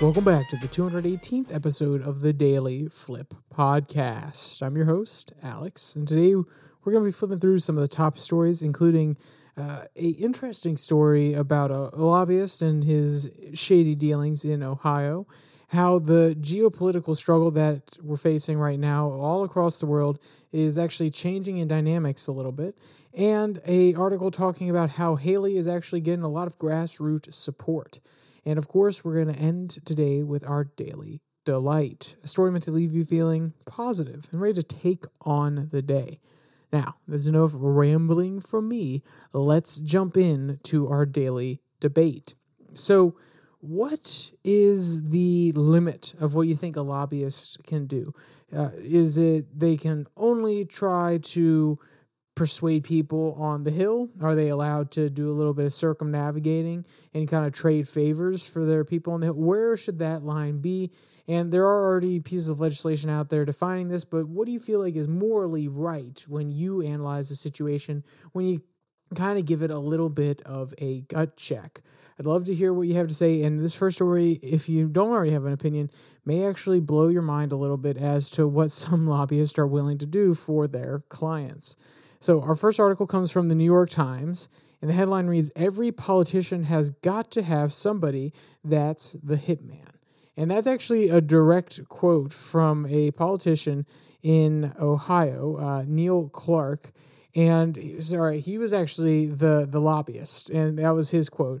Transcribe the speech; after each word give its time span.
Welcome 0.00 0.24
back 0.24 0.48
to 0.48 0.56
the 0.56 0.66
218th 0.66 1.54
episode 1.54 2.02
of 2.02 2.20
the 2.20 2.32
Daily 2.32 2.88
Flip 2.88 3.32
Podcast. 3.54 4.60
I'm 4.60 4.76
your 4.76 4.86
host, 4.86 5.32
Alex, 5.40 5.94
and 5.94 6.06
today 6.06 6.34
we're 6.34 6.92
going 6.92 7.04
to 7.04 7.08
be 7.08 7.12
flipping 7.12 7.38
through 7.38 7.60
some 7.60 7.76
of 7.76 7.80
the 7.80 7.88
top 7.88 8.18
stories, 8.18 8.60
including 8.60 9.16
uh, 9.56 9.82
a 9.94 10.08
interesting 10.08 10.76
story 10.76 11.32
about 11.32 11.70
a, 11.70 11.96
a 11.96 12.02
lobbyist 12.02 12.60
and 12.60 12.82
his 12.82 13.30
shady 13.54 13.94
dealings 13.94 14.44
in 14.44 14.64
Ohio, 14.64 15.28
how 15.68 16.00
the 16.00 16.36
geopolitical 16.40 17.16
struggle 17.16 17.52
that 17.52 17.96
we're 18.02 18.16
facing 18.16 18.58
right 18.58 18.80
now 18.80 19.08
all 19.08 19.44
across 19.44 19.78
the 19.78 19.86
world 19.86 20.18
is 20.52 20.76
actually 20.76 21.10
changing 21.10 21.58
in 21.58 21.68
dynamics 21.68 22.26
a 22.26 22.32
little 22.32 22.52
bit, 22.52 22.76
and 23.16 23.60
a 23.64 23.94
article 23.94 24.32
talking 24.32 24.68
about 24.68 24.90
how 24.90 25.14
Haley 25.14 25.56
is 25.56 25.68
actually 25.68 26.00
getting 26.00 26.24
a 26.24 26.28
lot 26.28 26.48
of 26.48 26.58
grassroots 26.58 27.32
support. 27.32 28.00
And 28.46 28.58
of 28.58 28.68
course, 28.68 29.04
we're 29.04 29.22
going 29.22 29.34
to 29.34 29.40
end 29.40 29.78
today 29.84 30.22
with 30.22 30.46
our 30.46 30.64
daily 30.64 31.20
delight, 31.44 32.16
a 32.24 32.28
story 32.28 32.50
meant 32.50 32.64
to 32.64 32.70
leave 32.70 32.92
you 32.92 33.04
feeling 33.04 33.52
positive 33.66 34.28
and 34.32 34.40
ready 34.40 34.54
to 34.54 34.62
take 34.62 35.04
on 35.22 35.68
the 35.70 35.82
day. 35.82 36.20
Now, 36.72 36.96
there's 37.06 37.26
enough 37.26 37.52
rambling 37.54 38.40
from 38.40 38.68
me. 38.68 39.02
Let's 39.32 39.76
jump 39.76 40.16
in 40.16 40.58
to 40.64 40.88
our 40.88 41.06
daily 41.06 41.60
debate. 41.80 42.34
So, 42.72 43.16
what 43.60 44.32
is 44.42 45.08
the 45.08 45.52
limit 45.52 46.14
of 46.20 46.34
what 46.34 46.48
you 46.48 46.54
think 46.54 46.76
a 46.76 46.82
lobbyist 46.82 47.64
can 47.64 47.86
do? 47.86 48.12
Uh, 48.54 48.70
is 48.76 49.16
it 49.16 49.58
they 49.58 49.76
can 49.76 50.06
only 50.16 50.64
try 50.64 51.18
to 51.18 51.78
persuade 52.34 52.84
people 52.84 53.36
on 53.38 53.64
the 53.64 53.70
Hill? 53.70 54.08
Are 54.20 54.34
they 54.34 54.48
allowed 54.48 54.90
to 54.92 55.08
do 55.08 55.30
a 55.30 55.34
little 55.34 55.54
bit 55.54 55.66
of 55.66 55.72
circumnavigating 55.72 56.84
and 57.12 57.28
kind 57.28 57.46
of 57.46 57.52
trade 57.52 57.88
favors 57.88 58.48
for 58.48 58.64
their 58.64 58.84
people 58.84 59.12
on 59.12 59.20
the 59.20 59.26
Hill? 59.26 59.34
Where 59.34 59.76
should 59.76 59.98
that 60.00 60.24
line 60.24 60.58
be? 60.58 60.90
And 61.28 61.50
there 61.50 61.64
are 61.64 61.84
already 61.84 62.20
pieces 62.20 62.48
of 62.48 62.60
legislation 62.60 63.08
out 63.08 63.30
there 63.30 63.44
defining 63.44 63.88
this, 63.88 64.04
but 64.04 64.28
what 64.28 64.46
do 64.46 64.52
you 64.52 64.60
feel 64.60 64.80
like 64.80 64.96
is 64.96 65.08
morally 65.08 65.68
right 65.68 66.22
when 66.28 66.48
you 66.48 66.82
analyze 66.82 67.28
the 67.28 67.36
situation, 67.36 68.04
when 68.32 68.44
you 68.44 68.62
kind 69.14 69.38
of 69.38 69.46
give 69.46 69.62
it 69.62 69.70
a 69.70 69.78
little 69.78 70.10
bit 70.10 70.42
of 70.42 70.74
a 70.78 71.00
gut 71.02 71.36
check? 71.36 71.80
I'd 72.18 72.26
love 72.26 72.44
to 72.44 72.54
hear 72.54 72.72
what 72.72 72.86
you 72.86 72.94
have 72.94 73.08
to 73.08 73.14
say. 73.14 73.42
And 73.42 73.58
this 73.58 73.74
first 73.74 73.96
story, 73.96 74.38
if 74.42 74.68
you 74.68 74.86
don't 74.86 75.10
already 75.10 75.32
have 75.32 75.46
an 75.46 75.52
opinion, 75.52 75.90
may 76.24 76.46
actually 76.46 76.80
blow 76.80 77.08
your 77.08 77.22
mind 77.22 77.52
a 77.52 77.56
little 77.56 77.76
bit 77.76 77.96
as 77.96 78.30
to 78.30 78.46
what 78.46 78.70
some 78.70 79.06
lobbyists 79.06 79.58
are 79.58 79.66
willing 79.66 79.98
to 79.98 80.06
do 80.06 80.34
for 80.34 80.68
their 80.68 81.02
clients. 81.08 81.76
So, 82.24 82.40
our 82.40 82.56
first 82.56 82.80
article 82.80 83.06
comes 83.06 83.30
from 83.30 83.50
the 83.50 83.54
New 83.54 83.66
York 83.66 83.90
Times, 83.90 84.48
and 84.80 84.88
the 84.88 84.94
headline 84.94 85.26
reads 85.26 85.50
Every 85.54 85.92
politician 85.92 86.62
has 86.62 86.88
got 86.88 87.30
to 87.32 87.42
have 87.42 87.74
somebody 87.74 88.32
that's 88.64 89.14
the 89.22 89.36
hitman. 89.36 89.90
And 90.34 90.50
that's 90.50 90.66
actually 90.66 91.10
a 91.10 91.20
direct 91.20 91.86
quote 91.90 92.32
from 92.32 92.86
a 92.86 93.10
politician 93.10 93.84
in 94.22 94.72
Ohio, 94.80 95.58
uh, 95.58 95.84
Neil 95.86 96.30
Clark. 96.30 96.92
And 97.34 97.78
sorry, 98.02 98.40
he 98.40 98.56
was 98.56 98.72
actually 98.72 99.26
the 99.26 99.68
the 99.70 99.80
lobbyist, 99.82 100.48
and 100.48 100.78
that 100.78 100.94
was 100.94 101.10
his 101.10 101.28
quote. 101.28 101.60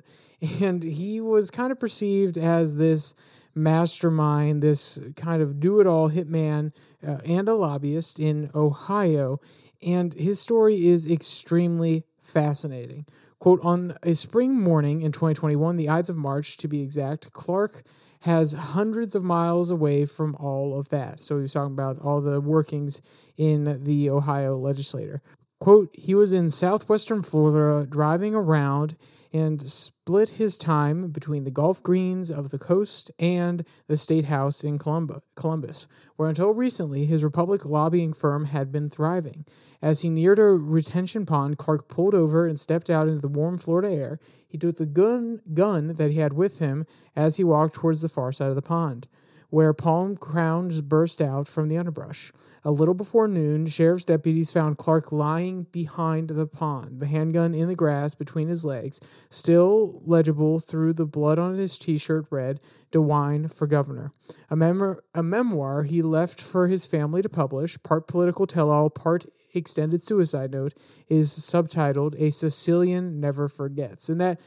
And 0.62 0.82
he 0.82 1.20
was 1.20 1.50
kind 1.50 1.72
of 1.72 1.78
perceived 1.78 2.38
as 2.38 2.76
this 2.76 3.14
mastermind, 3.54 4.62
this 4.62 4.98
kind 5.16 5.42
of 5.42 5.60
do 5.60 5.80
it 5.80 5.86
all 5.86 6.10
hitman 6.10 6.72
uh, 7.06 7.18
and 7.26 7.48
a 7.48 7.54
lobbyist 7.54 8.18
in 8.18 8.50
Ohio 8.54 9.40
and 9.84 10.14
his 10.14 10.40
story 10.40 10.86
is 10.86 11.08
extremely 11.08 12.04
fascinating. 12.22 13.06
Quote 13.38 13.60
On 13.62 13.94
a 14.02 14.14
spring 14.14 14.58
morning 14.58 15.02
in 15.02 15.12
2021, 15.12 15.76
the 15.76 15.88
Ides 15.88 16.08
of 16.08 16.16
March 16.16 16.56
to 16.58 16.68
be 16.68 16.80
exact, 16.80 17.32
Clark 17.32 17.82
has 18.20 18.52
hundreds 18.54 19.14
of 19.14 19.22
miles 19.22 19.70
away 19.70 20.06
from 20.06 20.34
all 20.36 20.78
of 20.78 20.88
that. 20.88 21.20
So 21.20 21.38
he's 21.38 21.52
talking 21.52 21.74
about 21.74 21.98
all 22.00 22.22
the 22.22 22.40
workings 22.40 23.02
in 23.36 23.84
the 23.84 24.08
Ohio 24.08 24.56
legislature. 24.56 25.20
Quote, 25.64 25.88
he 25.94 26.14
was 26.14 26.34
in 26.34 26.50
southwestern 26.50 27.22
Florida 27.22 27.86
driving 27.86 28.34
around 28.34 28.96
and 29.32 29.62
split 29.62 30.32
his 30.32 30.58
time 30.58 31.08
between 31.08 31.44
the 31.44 31.50
golf 31.50 31.82
greens 31.82 32.30
of 32.30 32.50
the 32.50 32.58
coast 32.58 33.10
and 33.18 33.64
the 33.86 33.96
state 33.96 34.26
house 34.26 34.62
in 34.62 34.78
Columbus, 34.78 35.86
where 36.16 36.28
until 36.28 36.52
recently 36.52 37.06
his 37.06 37.24
Republic 37.24 37.64
lobbying 37.64 38.12
firm 38.12 38.44
had 38.44 38.70
been 38.70 38.90
thriving. 38.90 39.46
As 39.80 40.02
he 40.02 40.10
neared 40.10 40.38
a 40.38 40.42
retention 40.42 41.24
pond, 41.24 41.56
Clark 41.56 41.88
pulled 41.88 42.14
over 42.14 42.46
and 42.46 42.60
stepped 42.60 42.90
out 42.90 43.08
into 43.08 43.22
the 43.22 43.28
warm 43.28 43.56
Florida 43.56 43.88
air. 43.90 44.20
He 44.46 44.58
took 44.58 44.76
the 44.76 44.84
gun, 44.84 45.40
gun 45.54 45.94
that 45.94 46.10
he 46.10 46.18
had 46.18 46.34
with 46.34 46.58
him 46.58 46.84
as 47.16 47.36
he 47.36 47.42
walked 47.42 47.76
towards 47.76 48.02
the 48.02 48.10
far 48.10 48.32
side 48.32 48.50
of 48.50 48.54
the 48.54 48.60
pond 48.60 49.08
where 49.50 49.72
palm 49.72 50.16
crowns 50.16 50.80
burst 50.80 51.22
out 51.22 51.46
from 51.46 51.68
the 51.68 51.78
underbrush. 51.78 52.32
A 52.64 52.70
little 52.70 52.94
before 52.94 53.28
noon, 53.28 53.66
sheriff's 53.66 54.04
deputies 54.04 54.50
found 54.50 54.78
Clark 54.78 55.12
lying 55.12 55.64
behind 55.70 56.30
the 56.30 56.46
pond, 56.46 57.00
the 57.00 57.06
handgun 57.06 57.54
in 57.54 57.68
the 57.68 57.74
grass 57.74 58.14
between 58.14 58.48
his 58.48 58.64
legs. 58.64 59.00
Still 59.30 60.02
legible 60.04 60.58
through 60.58 60.94
the 60.94 61.06
blood 61.06 61.38
on 61.38 61.54
his 61.54 61.78
t 61.78 61.98
shirt 61.98 62.26
read, 62.30 62.60
DeWine 62.92 63.52
for 63.52 63.66
governor. 63.66 64.12
A, 64.50 64.56
mem- 64.56 64.98
a 65.14 65.22
memoir 65.22 65.82
he 65.82 66.00
left 66.00 66.40
for 66.40 66.68
his 66.68 66.86
family 66.86 67.22
to 67.22 67.28
publish, 67.28 67.76
part 67.82 68.06
political 68.06 68.46
tell 68.46 68.70
all, 68.70 68.88
part 68.88 69.26
extended 69.54 70.02
suicide 70.02 70.52
note, 70.52 70.74
is 71.08 71.30
subtitled 71.30 72.14
A 72.18 72.30
Sicilian 72.30 73.20
Never 73.20 73.48
Forgets. 73.48 74.08
And 74.08 74.20
that 74.20 74.40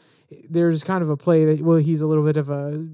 there's 0.49 0.83
kind 0.83 1.01
of 1.01 1.09
a 1.09 1.17
play 1.17 1.45
that, 1.45 1.61
well, 1.63 1.77
he's 1.77 2.01
a 2.01 2.07
little 2.07 2.25
bit 2.25 2.37
of 2.37 2.49
a 2.49 2.85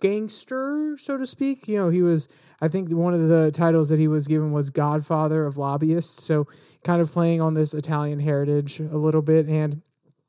gangster, 0.00 0.96
so 0.98 1.16
to 1.16 1.26
speak. 1.26 1.68
You 1.68 1.78
know, 1.78 1.88
he 1.88 2.02
was, 2.02 2.28
I 2.60 2.68
think 2.68 2.92
one 2.92 3.14
of 3.14 3.28
the 3.28 3.50
titles 3.52 3.88
that 3.88 3.98
he 3.98 4.08
was 4.08 4.26
given 4.26 4.52
was 4.52 4.70
Godfather 4.70 5.46
of 5.46 5.56
Lobbyists. 5.56 6.24
So, 6.24 6.46
kind 6.84 7.00
of 7.02 7.10
playing 7.10 7.40
on 7.40 7.54
this 7.54 7.74
Italian 7.74 8.20
heritage 8.20 8.80
a 8.80 8.96
little 8.96 9.22
bit. 9.22 9.46
And 9.46 9.82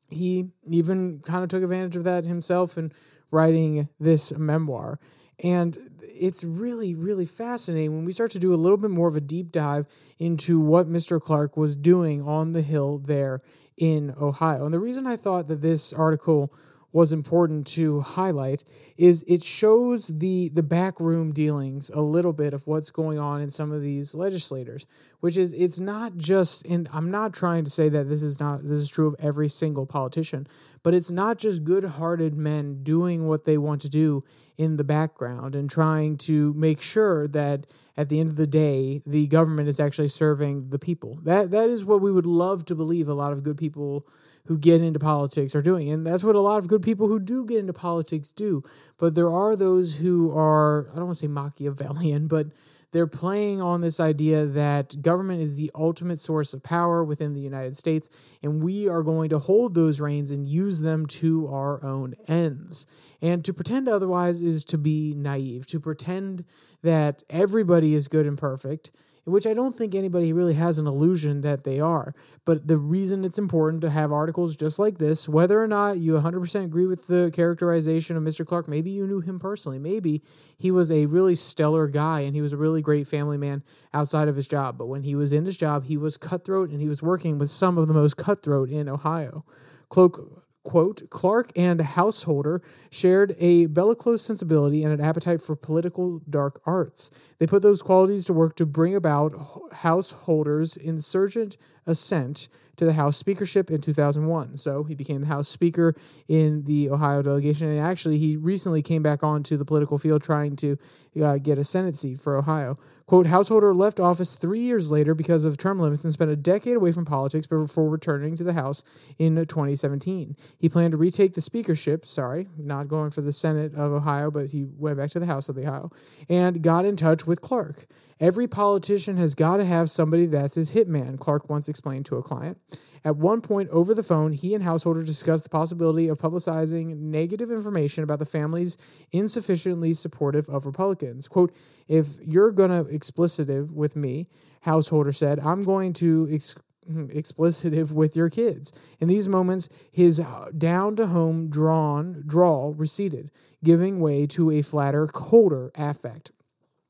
he 0.10 0.50
even 0.70 1.20
kind 1.20 1.44
of 1.44 1.50
took 1.50 1.64
advantage 1.64 1.96
of 1.96 2.04
that 2.06 2.26
himself 2.26 2.78
in 2.78 2.92
writing 3.32 3.90
this 4.00 4.36
memoir. 4.38 5.00
And 5.44 5.78
it's 6.02 6.44
really, 6.44 6.96
really 6.96 7.26
fascinating 7.26 7.96
when 7.96 8.06
we 8.06 8.12
start 8.12 8.32
to 8.32 8.40
do 8.40 8.54
a 8.54 8.56
little 8.56 8.78
bit 8.78 8.90
more 8.90 9.08
of 9.08 9.16
a 9.16 9.22
deep 9.22 9.52
dive 9.52 9.86
into 10.18 10.60
what 10.60 10.90
Mr. 10.90 11.22
Clark 11.22 11.58
was 11.58 11.78
doing 11.78 12.22
on 12.24 12.54
the 12.54 12.64
Hill 12.64 12.98
there 12.98 13.42
in 13.78 14.16
Ohio. 14.20 14.66
And 14.66 14.74
the 14.74 14.80
reason 14.80 15.06
I 15.06 15.16
thought 15.16 15.48
that 15.48 15.62
this 15.62 15.94
article 15.94 16.52
was 16.92 17.12
important 17.12 17.68
to 17.68 18.00
highlight 18.02 18.64
is 18.98 19.24
it 19.28 19.44
shows 19.44 20.08
the 20.08 20.50
the 20.54 20.64
backroom 20.64 21.32
dealings 21.32 21.92
a 21.94 22.02
little 22.02 22.34
bit 22.34 22.54
of 22.54 22.66
what's 22.66 22.90
going 22.90 23.20
on 23.20 23.42
in 23.42 23.50
some 23.50 23.72
of 23.72 23.82
these 23.82 24.16
legislators 24.16 24.86
which 25.20 25.38
is 25.38 25.54
it's 25.54 25.80
not 25.80 26.18
just 26.18 26.66
and 26.66 26.88
I'm 26.94 27.12
not 27.12 27.34
trying 27.34 27.66
to 27.66 27.70
say 27.70 27.90
that 27.90 28.08
this 28.08 28.24
is 28.24 28.40
not 28.40 28.64
this 28.64 28.80
is 28.80 28.90
true 28.90 29.08
of 29.08 29.16
every 29.20 29.50
single 29.50 29.86
politician 29.86 30.48
but 30.82 30.94
it's 30.94 31.12
not 31.12 31.38
just 31.38 31.64
good-hearted 31.66 32.36
men 32.36 32.84
doing 32.84 33.28
what 33.28 33.44
they 33.44 33.58
want 33.58 33.82
to 33.82 33.90
do 33.90 34.24
in 34.58 34.78
the 34.78 34.84
background 34.84 35.56
and 35.56 35.70
trying 35.70 36.18
to 36.18 36.54
make 36.54 36.82
sure 36.82 37.28
that 37.28 37.68
at 37.98 38.10
the 38.10 38.20
end 38.20 38.30
of 38.30 38.38
the 38.38 38.48
day 38.48 39.02
the 39.06 39.28
government 39.28 39.68
is 39.68 39.80
actually 39.80 40.08
serving 40.08 40.70
the 40.70 40.80
people. 40.80 41.20
That 41.24 41.52
that 41.52 41.70
is 41.70 41.84
what 41.84 42.02
we 42.02 42.12
would 42.12 42.26
love 42.26 42.66
to 42.66 42.76
believe 42.76 43.08
a 43.08 43.14
lot 43.14 43.34
of 43.34 43.44
good 43.44 43.58
people 43.58 44.08
who 44.48 44.58
get 44.58 44.82
into 44.82 45.00
politics 45.00 45.56
are 45.56 45.62
doing. 45.62 45.90
And 45.90 46.06
that's 46.06 46.24
what 46.24 46.36
a 46.36 46.42
lot 46.42 46.58
of 46.58 46.68
good 46.68 46.82
people 46.82 47.08
who 47.08 47.20
do 47.20 47.46
get 47.46 47.60
into 47.60 47.74
politics 47.74 48.32
do. 48.32 48.64
But 48.98 49.16
there 49.16 49.30
are 49.30 49.56
those 49.56 49.96
who 49.96 50.32
are, 50.36 50.90
I 50.92 50.96
don't 50.96 51.06
want 51.06 51.18
to 51.18 51.24
say 51.24 51.28
Machiavellian, 51.28 52.28
but 52.28 52.48
they're 52.94 53.08
playing 53.08 53.62
on 53.62 53.82
this 53.82 54.00
idea 54.00 54.46
that 54.46 55.02
government 55.02 55.42
is 55.42 55.58
the 55.58 55.70
ultimate 55.76 56.20
source 56.20 56.54
of 56.54 56.64
power 56.64 57.04
within 57.04 57.34
the 57.34 57.42
United 57.42 57.76
States, 57.76 58.10
and 58.42 58.64
we 58.64 58.88
are 58.88 59.04
going 59.04 59.30
to 59.30 59.40
hold 59.40 59.76
those 59.76 60.00
reins 60.00 60.32
and 60.32 60.48
use 60.48 60.80
them 60.80 61.06
to 61.06 61.48
our 61.50 61.84
own 61.84 62.16
ends. 62.28 62.88
And 63.22 63.44
to 63.44 63.54
pretend 63.54 63.90
otherwise 63.90 64.42
is 64.42 64.64
to 64.66 64.78
be 64.78 65.14
naive, 65.16 65.66
to 65.68 65.82
pretend 65.82 66.46
that 66.82 67.24
everybody 67.30 67.94
is 67.94 68.08
good 68.08 68.26
and 68.26 68.38
perfect 68.38 68.92
which 69.28 69.46
I 69.46 69.54
don't 69.54 69.76
think 69.76 69.94
anybody 69.94 70.32
really 70.32 70.54
has 70.54 70.78
an 70.78 70.88
illusion 70.88 71.42
that 71.42 71.66
they 71.66 71.82
are. 71.82 72.16
But 72.46 72.68
the 72.68 72.78
reason 72.78 73.26
it's 73.26 73.38
important 73.38 73.82
to 73.82 73.90
have 73.90 74.12
articles 74.12 74.56
just 74.56 74.80
like 74.80 75.00
this, 75.00 75.28
whether 75.28 75.62
or 75.62 75.68
not 75.68 76.00
you 76.00 76.14
100% 76.14 76.64
agree 76.64 76.88
with 76.88 77.08
the 77.08 77.30
characterization 77.34 78.16
of 78.16 78.24
Mr. 78.24 78.46
Clark, 78.46 78.70
maybe 78.70 78.90
you 78.90 79.06
knew 79.06 79.20
him 79.20 79.38
personally, 79.38 79.80
maybe 79.80 80.24
he 80.58 80.72
was 80.72 80.90
a 80.90 81.08
really 81.08 81.36
stellar 81.36 81.88
guy 81.88 82.22
and 82.22 82.36
he 82.36 82.42
was 82.42 82.54
a 82.54 82.58
really 82.58 82.82
great 82.82 83.06
family 83.06 83.38
man 83.38 83.64
outside 83.94 84.30
of 84.30 84.38
his 84.38 84.48
job. 84.48 84.78
But 84.78 84.88
when 84.88 85.04
he 85.04 85.14
was 85.14 85.34
in 85.34 85.46
his 85.46 85.58
job, 85.58 85.86
he 85.86 85.98
was 85.98 86.16
cutthroat 86.16 86.70
and 86.70 86.80
he 86.80 86.88
was 86.88 87.04
working 87.04 87.38
with 87.38 87.50
some 87.50 87.78
of 87.78 87.90
the 87.90 87.94
most 87.94 88.16
cutthroat 88.16 88.70
in 88.70 88.88
Ohio. 88.88 89.44
Cloak 89.90 90.47
quote, 90.68 91.10
Clark 91.10 91.54
and 91.56 91.80
Householder 91.80 92.62
shared 92.90 93.38
a 93.40 93.68
bellicose 93.68 94.22
sensibility 94.22 94.84
and 94.84 94.92
an 94.92 95.00
appetite 95.00 95.42
for 95.42 95.56
political 95.56 96.22
dark 96.30 96.62
arts. 96.66 97.10
They 97.40 97.48
put 97.48 97.62
those 97.62 97.82
qualities 97.82 98.26
to 98.26 98.34
work 98.34 98.58
to 98.58 98.66
bring 98.66 98.94
about 98.94 99.34
Householder's 99.72 100.76
insurgent 100.76 101.56
ascent 101.86 102.50
to 102.76 102.84
the 102.84 102.92
House 102.92 103.16
speakership 103.16 103.72
in 103.72 103.80
2001. 103.80 104.58
So 104.58 104.84
he 104.84 104.94
became 104.94 105.22
the 105.22 105.28
House 105.28 105.48
Speaker 105.48 105.96
in 106.28 106.66
the 106.66 106.90
Ohio 106.90 107.22
delegation. 107.22 107.70
And 107.70 107.80
actually, 107.80 108.18
he 108.18 108.36
recently 108.36 108.82
came 108.82 109.02
back 109.02 109.24
onto 109.24 109.56
the 109.56 109.66
political 109.66 109.98
field 109.98 110.22
trying 110.22 110.58
to 110.58 110.78
uh, 111.24 111.38
get 111.38 111.58
a 111.58 111.64
Senate 111.64 111.96
seat 111.96 112.20
for 112.20 112.36
Ohio. 112.36 112.76
Quote, 113.08 113.28
Householder 113.28 113.74
left 113.74 114.02
office 114.02 114.36
three 114.36 114.60
years 114.60 114.92
later 114.92 115.16
because 115.16 115.46
of 115.46 115.58
term 115.58 115.80
limits 115.80 116.04
and 116.04 116.12
spent 116.12 116.30
a 116.30 116.36
decade 116.36 116.76
away 116.76 116.92
from 116.92 117.06
politics 117.06 117.48
before 117.48 117.90
returning 117.90 118.36
to 118.36 118.44
the 118.44 118.52
House 118.52 118.84
in 119.18 119.36
2017. 119.38 120.36
He 120.60 120.68
planned 120.68 120.92
to 120.92 120.98
retake 120.98 121.34
the 121.34 121.40
speakership, 121.40 122.06
sorry, 122.06 122.50
not 122.58 122.90
going 122.90 123.12
for 123.12 123.22
the 123.22 123.32
Senate 123.32 123.74
of 123.76 123.94
Ohio, 123.94 124.30
but 124.30 124.52
he 124.52 124.66
went 124.66 124.98
back 124.98 125.10
to 125.12 125.22
the 125.22 125.26
House 125.26 125.48
of 125.48 125.56
the 125.56 125.66
Ohio, 125.66 125.90
and 126.28 126.62
got 126.62 126.84
in 126.84 126.98
touch 126.98 127.26
with 127.26 127.40
Clark. 127.40 127.88
Every 128.20 128.48
politician 128.48 129.18
has 129.18 129.36
got 129.36 129.58
to 129.58 129.66
have 129.66 129.92
somebody 129.92 130.26
that's 130.26 130.56
his 130.56 130.72
hitman, 130.72 131.20
Clark 131.20 131.50
once 131.50 131.70
explained 131.70 132.06
to 132.08 132.18
a 132.18 132.24
client. 132.24 132.58
At 133.06 133.16
one 133.16 133.42
point 133.42 133.70
over 133.70 133.94
the 133.94 134.04
phone, 134.04 134.34
he 134.34 134.54
and 134.56 134.64
Householder 134.64 135.04
discussed 135.04 135.44
the 135.44 135.50
possibility 135.50 136.08
of 136.08 136.18
publicizing 136.18 136.98
negative 136.98 137.52
information 137.52 138.04
about 138.04 138.20
the 138.20 138.26
families 138.26 138.76
insufficiently 139.12 139.94
supportive 139.94 140.50
of 140.50 140.66
Republicans. 140.66 141.28
Quote, 141.28 141.56
if 141.88 142.18
you're 142.22 142.52
going 142.52 142.72
to 142.72 142.92
explicitive 142.92 143.72
with 143.72 143.96
me, 143.96 144.28
Householder 144.62 145.12
said, 145.12 145.40
I'm 145.40 145.62
going 145.62 145.94
to 145.94 146.28
ex- 146.32 146.56
hmm, 146.86 147.06
explicitive 147.06 147.92
with 147.92 148.18
your 148.18 148.30
kids. 148.30 148.74
In 149.00 149.08
these 149.08 149.30
moments, 149.30 149.70
his 149.92 150.20
uh, 150.20 150.50
down 150.58 150.96
to 150.96 151.08
home 151.08 151.50
drawn 151.50 152.24
drawl 152.26 152.74
receded, 152.74 153.30
giving 153.64 154.00
way 154.00 154.26
to 154.28 154.50
a 154.52 154.64
flatter, 154.64 155.06
colder 155.08 155.72
affect. 155.76 156.32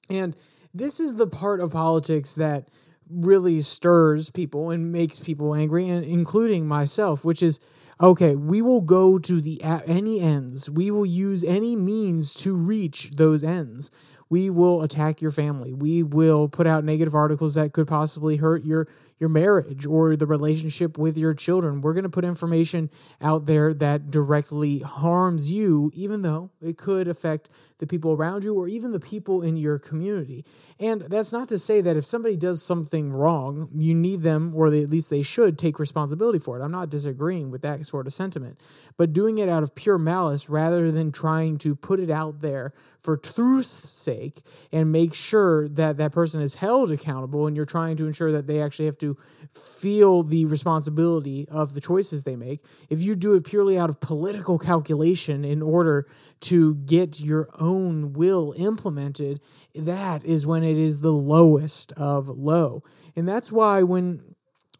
And 0.10 0.36
this 0.78 1.00
is 1.00 1.16
the 1.16 1.28
part 1.28 1.60
of 1.60 1.72
politics 1.72 2.36
that 2.36 2.70
really 3.10 3.62
stirs 3.62 4.30
people 4.30 4.70
and 4.70 4.92
makes 4.92 5.20
people 5.20 5.56
angry, 5.56 5.90
and 5.90 6.06
including 6.06 6.68
myself, 6.68 7.24
which 7.24 7.42
is 7.42 7.60
okay, 8.00 8.36
we 8.36 8.62
will 8.62 8.82
go 8.82 9.18
to 9.18 9.42
the 9.42 9.62
any 9.64 10.20
ends. 10.20 10.70
We 10.70 10.92
will 10.92 11.06
use 11.06 11.44
any 11.44 11.76
means 11.76 12.34
to 12.36 12.56
reach 12.56 13.12
those 13.16 13.44
ends. 13.44 13.90
We 14.30 14.50
will 14.50 14.84
attack 14.84 15.22
your 15.22 15.32
family. 15.32 15.74
We 15.74 16.04
will 16.04 16.50
put 16.50 16.68
out 16.68 16.84
negative 16.84 17.16
articles 17.16 17.54
that 17.54 17.72
could 17.72 17.88
possibly 17.88 18.36
hurt 18.36 18.64
your 18.66 18.88
your 19.20 19.30
marriage 19.30 19.86
or 19.86 20.16
the 20.16 20.28
relationship 20.28 20.98
with 20.98 21.18
your 21.18 21.34
children. 21.34 21.82
We're 21.82 21.94
going 21.94 22.04
to 22.04 22.10
put 22.10 22.26
information 22.26 22.92
out 23.20 23.48
there 23.48 23.74
that 23.74 24.12
directly 24.12 24.80
harms 24.80 25.50
you, 25.50 25.92
even 25.96 26.22
though 26.22 26.52
it 26.62 26.78
could 26.78 27.08
affect 27.08 27.50
the 27.80 27.88
people 27.88 28.14
around 28.14 28.44
you 28.44 28.56
or 28.56 28.68
even 28.68 28.92
the 28.92 29.00
people 29.00 29.42
in 29.42 29.58
your 29.58 29.78
community. 29.78 30.44
And 30.80 31.02
that's 31.02 31.32
not 31.32 31.48
to 31.50 31.60
say 31.60 31.82
that 31.82 31.98
if 31.98 32.06
somebody 32.06 32.36
does 32.36 32.64
something 32.64 33.12
wrong, 33.12 33.70
you 33.76 33.94
need 33.94 34.24
them, 34.24 34.54
or 34.56 34.70
they, 34.70 34.84
at 34.84 34.90
least 34.90 35.10
they 35.10 35.22
should, 35.22 35.58
take 35.58 35.80
responsibility 35.80 36.40
for 36.40 36.60
it. 36.60 36.64
I'm 36.64 36.72
not 36.72 36.90
disagreeing 36.90 37.52
with 37.52 37.62
that 37.62 37.86
sort 37.86 38.08
of 38.08 38.14
sentiment. 38.14 38.60
But 38.98 39.14
doing 39.14 39.38
it 39.38 39.50
out 39.50 39.64
of 39.64 39.76
pure 39.76 39.98
malice 39.98 40.50
rather 40.50 40.92
than 40.92 41.12
trying 41.12 41.58
to 41.60 41.76
put 41.76 42.00
it 42.00 42.10
out 42.10 42.42
there 42.42 42.74
for 43.02 43.16
truth's 43.16 43.70
sake 43.70 44.42
and 44.72 44.92
make 44.92 45.14
sure 45.14 45.68
that 45.70 45.98
that 45.98 46.12
person 46.12 46.42
is 46.42 46.56
held 46.56 46.92
accountable 46.92 47.48
and 47.48 47.56
you're 47.56 47.66
trying 47.66 47.96
to 47.98 48.08
ensure 48.08 48.32
that 48.32 48.48
they 48.48 48.62
actually 48.62 48.86
have 48.86 48.98
to 48.98 49.18
feel 49.52 50.24
the 50.24 50.46
responsibility 50.46 51.48
of 51.50 51.74
the 51.74 51.82
choices 51.82 52.24
they 52.24 52.36
make. 52.36 52.62
If 52.90 53.02
you 53.02 53.16
do 53.16 53.36
it 53.36 53.46
purely 53.46 53.78
out 53.78 53.90
of 53.90 54.00
political 54.00 54.58
calculation 54.60 55.46
in 55.46 55.62
order 55.62 56.08
to 56.42 56.76
get 56.76 57.20
your 57.20 57.50
own 57.60 58.14
will 58.14 58.54
implemented, 58.58 59.42
that 59.76 60.24
is 60.24 60.46
when 60.46 60.64
it 60.64 60.78
is 60.78 61.02
the 61.02 61.12
lowest 61.12 61.92
of 61.94 62.30
low. 62.30 62.84
And 63.16 63.28
that's 63.28 63.52
why 63.52 63.84
when 63.84 64.36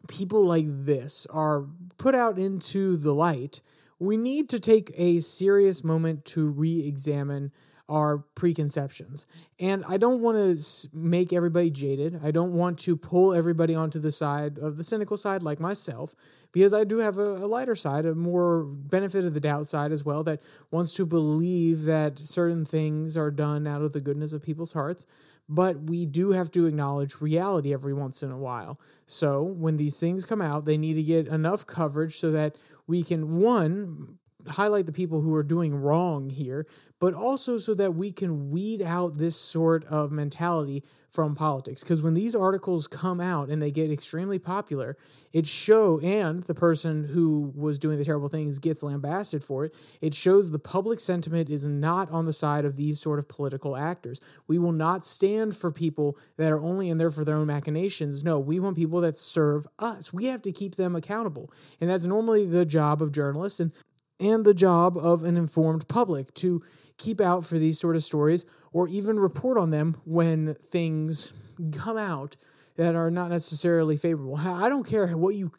people 0.08 0.44
like 0.46 0.66
this 0.68 1.26
are 1.30 1.66
put 1.98 2.14
out 2.14 2.38
into 2.38 2.96
the 2.96 3.12
light, 3.12 3.60
we 3.98 4.16
need 4.16 4.48
to 4.50 4.60
take 4.60 4.92
a 4.94 5.20
serious 5.20 5.82
moment 5.82 6.24
to 6.26 6.48
re 6.48 6.86
examine 6.86 7.52
our 7.88 8.18
preconceptions. 8.34 9.26
And 9.58 9.82
I 9.88 9.96
don't 9.96 10.20
want 10.20 10.36
to 10.36 10.88
make 10.92 11.32
everybody 11.32 11.70
jaded. 11.70 12.20
I 12.22 12.30
don't 12.30 12.52
want 12.52 12.78
to 12.80 12.96
pull 12.96 13.32
everybody 13.32 13.74
onto 13.74 13.98
the 13.98 14.12
side 14.12 14.58
of 14.58 14.76
the 14.76 14.84
cynical 14.84 15.16
side, 15.16 15.42
like 15.42 15.58
myself, 15.58 16.14
because 16.52 16.74
I 16.74 16.84
do 16.84 16.98
have 16.98 17.18
a, 17.18 17.36
a, 17.36 17.48
lighter 17.48 17.74
side, 17.74 18.04
a 18.04 18.14
more 18.14 18.64
benefit 18.64 19.24
of 19.24 19.32
the 19.32 19.40
doubt 19.40 19.68
side 19.68 19.90
as 19.90 20.04
well, 20.04 20.22
that 20.24 20.42
wants 20.70 20.92
to 20.94 21.06
believe 21.06 21.84
that 21.84 22.18
certain 22.18 22.64
things 22.66 23.16
are 23.16 23.30
done 23.30 23.66
out 23.66 23.82
of 23.82 23.92
the 23.92 24.00
goodness 24.00 24.34
of 24.34 24.42
people's 24.42 24.74
hearts. 24.74 25.06
But 25.48 25.84
we 25.84 26.04
do 26.04 26.32
have 26.32 26.50
to 26.52 26.66
acknowledge 26.66 27.22
reality 27.22 27.72
every 27.72 27.94
once 27.94 28.22
in 28.22 28.30
a 28.30 28.36
while. 28.36 28.78
So 29.06 29.42
when 29.42 29.78
these 29.78 29.98
things 29.98 30.26
come 30.26 30.42
out, 30.42 30.66
they 30.66 30.76
need 30.76 30.94
to 30.94 31.02
get 31.02 31.26
enough 31.26 31.66
coverage 31.66 32.18
so 32.18 32.30
that 32.32 32.56
we 32.86 33.02
can, 33.02 33.40
one, 33.40 34.18
highlight 34.46 34.86
the 34.86 34.92
people 34.92 35.20
who 35.20 35.34
are 35.34 35.42
doing 35.42 35.74
wrong 35.74 36.30
here, 36.30 36.66
but 37.00 37.14
also 37.14 37.58
so 37.58 37.74
that 37.74 37.94
we 37.94 38.12
can 38.12 38.50
weed 38.50 38.82
out 38.82 39.18
this 39.18 39.36
sort 39.36 39.84
of 39.86 40.12
mentality 40.12 40.84
from 41.10 41.34
politics. 41.34 41.82
Because 41.82 42.02
when 42.02 42.14
these 42.14 42.34
articles 42.34 42.86
come 42.86 43.20
out 43.20 43.48
and 43.48 43.62
they 43.62 43.70
get 43.70 43.90
extremely 43.90 44.38
popular, 44.38 44.96
it 45.32 45.46
show 45.46 45.98
and 46.00 46.42
the 46.44 46.54
person 46.54 47.04
who 47.04 47.52
was 47.54 47.78
doing 47.78 47.98
the 47.98 48.04
terrible 48.04 48.28
things 48.28 48.58
gets 48.58 48.82
lambasted 48.82 49.42
for 49.42 49.64
it. 49.64 49.74
It 50.00 50.14
shows 50.14 50.50
the 50.50 50.58
public 50.58 51.00
sentiment 51.00 51.50
is 51.50 51.66
not 51.66 52.10
on 52.10 52.24
the 52.26 52.32
side 52.32 52.64
of 52.64 52.76
these 52.76 53.00
sort 53.00 53.18
of 53.18 53.28
political 53.28 53.76
actors. 53.76 54.20
We 54.46 54.58
will 54.58 54.72
not 54.72 55.04
stand 55.04 55.56
for 55.56 55.70
people 55.70 56.16
that 56.36 56.52
are 56.52 56.60
only 56.60 56.88
in 56.88 56.98
there 56.98 57.10
for 57.10 57.24
their 57.24 57.36
own 57.36 57.46
machinations. 57.46 58.22
No, 58.22 58.38
we 58.38 58.60
want 58.60 58.76
people 58.76 59.00
that 59.00 59.16
serve 59.16 59.66
us. 59.78 60.12
We 60.12 60.26
have 60.26 60.42
to 60.42 60.52
keep 60.52 60.76
them 60.76 60.94
accountable, 60.94 61.52
and 61.80 61.88
that's 61.88 62.04
normally 62.04 62.46
the 62.46 62.64
job 62.64 63.02
of 63.02 63.12
journalists. 63.12 63.60
And 63.60 63.72
and 64.20 64.44
the 64.44 64.54
job 64.54 64.96
of 64.96 65.22
an 65.22 65.36
informed 65.36 65.88
public 65.88 66.34
to 66.34 66.62
keep 66.96 67.20
out 67.20 67.44
for 67.44 67.58
these 67.58 67.78
sort 67.78 67.96
of 67.96 68.04
stories 68.04 68.44
or 68.72 68.88
even 68.88 69.18
report 69.18 69.56
on 69.56 69.70
them 69.70 69.96
when 70.04 70.54
things 70.54 71.32
come 71.72 71.96
out 71.96 72.36
that 72.76 72.94
are 72.94 73.10
not 73.10 73.30
necessarily 73.30 73.96
favorable. 73.96 74.36
I 74.36 74.68
don't 74.68 74.86
care 74.86 75.08
what 75.16 75.34
you 75.34 75.50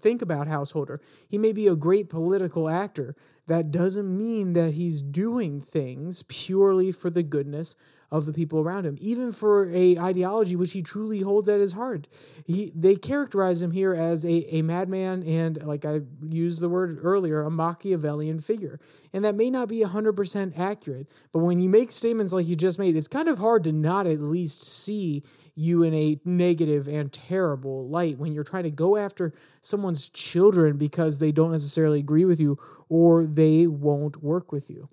think 0.00 0.22
about 0.22 0.46
Householder. 0.46 1.00
He 1.28 1.36
may 1.36 1.52
be 1.52 1.66
a 1.66 1.74
great 1.74 2.08
political 2.08 2.68
actor. 2.68 3.16
That 3.48 3.72
doesn't 3.72 4.16
mean 4.16 4.52
that 4.52 4.74
he's 4.74 5.02
doing 5.02 5.60
things 5.60 6.22
purely 6.28 6.92
for 6.92 7.10
the 7.10 7.24
goodness 7.24 7.74
of 8.10 8.24
the 8.24 8.32
people 8.32 8.58
around 8.58 8.86
him, 8.86 8.96
even 9.00 9.32
for 9.32 9.70
a 9.70 9.98
ideology 9.98 10.56
which 10.56 10.72
he 10.72 10.82
truly 10.82 11.20
holds 11.20 11.48
at 11.48 11.60
his 11.60 11.72
heart. 11.72 12.08
He 12.46 12.72
they 12.74 12.96
characterize 12.96 13.60
him 13.60 13.70
here 13.70 13.94
as 13.94 14.24
a, 14.24 14.56
a 14.56 14.62
madman 14.62 15.22
and, 15.24 15.62
like 15.64 15.84
I 15.84 16.00
used 16.26 16.60
the 16.60 16.70
word 16.70 16.98
earlier, 17.02 17.42
a 17.42 17.50
Machiavellian 17.50 18.40
figure. 18.40 18.80
And 19.12 19.24
that 19.24 19.34
may 19.34 19.50
not 19.50 19.68
be 19.68 19.80
100% 19.80 20.58
accurate, 20.58 21.08
but 21.32 21.40
when 21.40 21.60
you 21.60 21.68
make 21.68 21.90
statements 21.90 22.32
like 22.32 22.46
you 22.46 22.56
just 22.56 22.78
made, 22.78 22.96
it's 22.96 23.08
kind 23.08 23.28
of 23.28 23.38
hard 23.38 23.64
to 23.64 23.72
not 23.72 24.06
at 24.06 24.20
least 24.20 24.62
see 24.62 25.22
you 25.54 25.82
in 25.82 25.92
a 25.92 26.18
negative 26.24 26.86
and 26.86 27.12
terrible 27.12 27.88
light 27.88 28.16
when 28.16 28.32
you're 28.32 28.44
trying 28.44 28.62
to 28.62 28.70
go 28.70 28.96
after 28.96 29.32
someone's 29.60 30.08
children 30.08 30.76
because 30.76 31.18
they 31.18 31.32
don't 31.32 31.50
necessarily 31.50 31.98
agree 31.98 32.24
with 32.24 32.38
you 32.38 32.58
or 32.88 33.26
they 33.26 33.66
won't 33.66 34.22
work 34.22 34.52
with 34.52 34.70
you. 34.70 34.88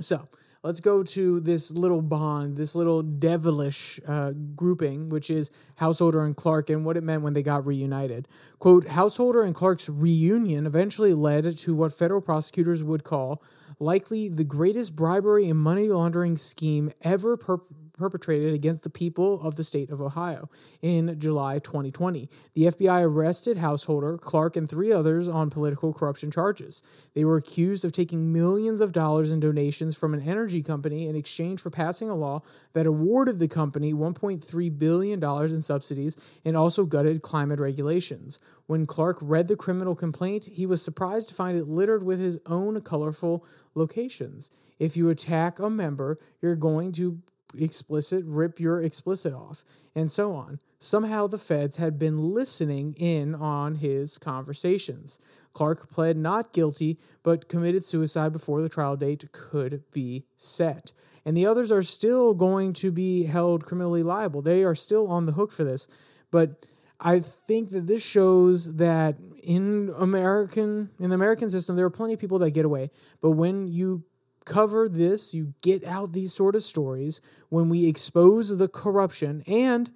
So, 0.00 0.28
let's 0.64 0.80
go 0.80 1.02
to 1.02 1.40
this 1.40 1.70
little 1.72 2.02
bond, 2.02 2.56
this 2.56 2.74
little 2.74 3.02
devilish 3.02 4.00
uh, 4.08 4.32
grouping, 4.56 5.08
which 5.08 5.30
is 5.30 5.50
Householder 5.76 6.24
and 6.24 6.34
Clark, 6.34 6.70
and 6.70 6.84
what 6.84 6.96
it 6.96 7.04
meant 7.04 7.22
when 7.22 7.34
they 7.34 7.42
got 7.42 7.66
reunited. 7.66 8.26
Quote 8.58 8.88
Householder 8.88 9.42
and 9.42 9.54
Clark's 9.54 9.88
reunion 9.88 10.66
eventually 10.66 11.12
led 11.12 11.56
to 11.58 11.74
what 11.74 11.92
federal 11.92 12.22
prosecutors 12.22 12.82
would 12.82 13.04
call 13.04 13.42
likely 13.78 14.28
the 14.28 14.44
greatest 14.44 14.96
bribery 14.96 15.48
and 15.48 15.58
money 15.58 15.88
laundering 15.88 16.36
scheme 16.36 16.90
ever 17.02 17.36
per- 17.36 17.60
perpetrated 17.96 18.52
against 18.52 18.82
the 18.82 18.90
people 18.90 19.40
of 19.42 19.56
the 19.56 19.64
state 19.64 19.90
of 19.90 20.00
Ohio 20.00 20.50
in 20.82 21.18
July 21.18 21.58
2020. 21.58 22.28
The 22.54 22.62
FBI 22.64 23.02
arrested 23.02 23.56
Householder, 23.56 24.18
Clark, 24.18 24.56
and 24.56 24.68
three 24.68 24.92
others 24.92 25.28
on 25.28 25.50
political 25.50 25.92
corruption 25.92 26.30
charges. 26.30 26.82
They 27.14 27.24
were 27.24 27.36
accused 27.36 27.84
of 27.84 27.92
taking 27.92 28.32
millions 28.32 28.80
of 28.80 28.92
dollars 28.92 29.32
in 29.32 29.40
donations 29.40 29.96
from 29.96 30.12
an 30.12 30.20
energy 30.20 30.62
company 30.62 31.08
in 31.08 31.16
exchange 31.16 31.60
for 31.60 31.70
passing 31.70 32.10
a 32.10 32.14
law 32.14 32.42
that 32.72 32.86
awarded 32.86 33.38
the 33.38 33.48
company 33.48 33.94
$1.3 33.94 34.78
billion 34.78 35.22
in 35.22 35.62
subsidies 35.62 36.16
and 36.44 36.56
also 36.56 36.84
gutted 36.84 37.22
climate 37.22 37.60
regulations. 37.60 38.38
When 38.66 38.86
Clark 38.86 39.18
read 39.20 39.48
the 39.48 39.56
criminal 39.56 39.94
complaint, 39.94 40.44
he 40.46 40.66
was 40.66 40.82
surprised 40.82 41.28
to 41.28 41.34
find 41.34 41.56
it 41.56 41.68
littered 41.68 42.02
with 42.02 42.18
his 42.18 42.38
own 42.46 42.80
colorful 42.80 43.44
locations. 43.74 44.50
If 44.78 44.96
you 44.96 45.08
attack 45.08 45.58
a 45.58 45.70
member, 45.70 46.18
you're 46.40 46.56
going 46.56 46.92
to 46.92 47.20
explicit, 47.58 48.24
rip 48.26 48.58
your 48.60 48.82
explicit 48.82 49.32
off, 49.32 49.64
and 49.94 50.10
so 50.10 50.34
on. 50.34 50.60
Somehow 50.80 51.26
the 51.26 51.38
feds 51.38 51.76
had 51.76 51.98
been 51.98 52.34
listening 52.34 52.94
in 52.94 53.34
on 53.34 53.76
his 53.76 54.18
conversations. 54.18 55.18
Clark 55.52 55.90
pled 55.90 56.16
not 56.16 56.52
guilty, 56.52 56.98
but 57.22 57.48
committed 57.48 57.84
suicide 57.84 58.32
before 58.32 58.60
the 58.60 58.68
trial 58.68 58.96
date 58.96 59.30
could 59.32 59.82
be 59.92 60.24
set. 60.36 60.92
And 61.24 61.36
the 61.36 61.46
others 61.46 61.72
are 61.72 61.82
still 61.82 62.34
going 62.34 62.72
to 62.74 62.90
be 62.90 63.24
held 63.24 63.64
criminally 63.64 64.02
liable. 64.02 64.42
They 64.42 64.62
are 64.62 64.74
still 64.74 65.06
on 65.06 65.26
the 65.26 65.32
hook 65.32 65.52
for 65.52 65.64
this. 65.64 65.88
But 66.30 66.66
I 67.00 67.20
think 67.20 67.70
that 67.70 67.86
this 67.86 68.02
shows 68.02 68.76
that 68.76 69.16
in 69.42 69.92
American 69.98 70.90
in 70.98 71.10
the 71.10 71.14
American 71.14 71.50
system 71.50 71.76
there 71.76 71.84
are 71.84 71.90
plenty 71.90 72.14
of 72.14 72.20
people 72.20 72.38
that 72.40 72.50
get 72.52 72.64
away, 72.64 72.90
but 73.20 73.32
when 73.32 73.66
you 73.66 74.04
cover 74.44 74.88
this, 74.88 75.32
you 75.34 75.54
get 75.60 75.84
out 75.84 76.12
these 76.12 76.32
sort 76.32 76.54
of 76.54 76.62
stories, 76.62 77.20
when 77.48 77.68
we 77.68 77.86
expose 77.86 78.56
the 78.56 78.68
corruption 78.68 79.42
and 79.46 79.90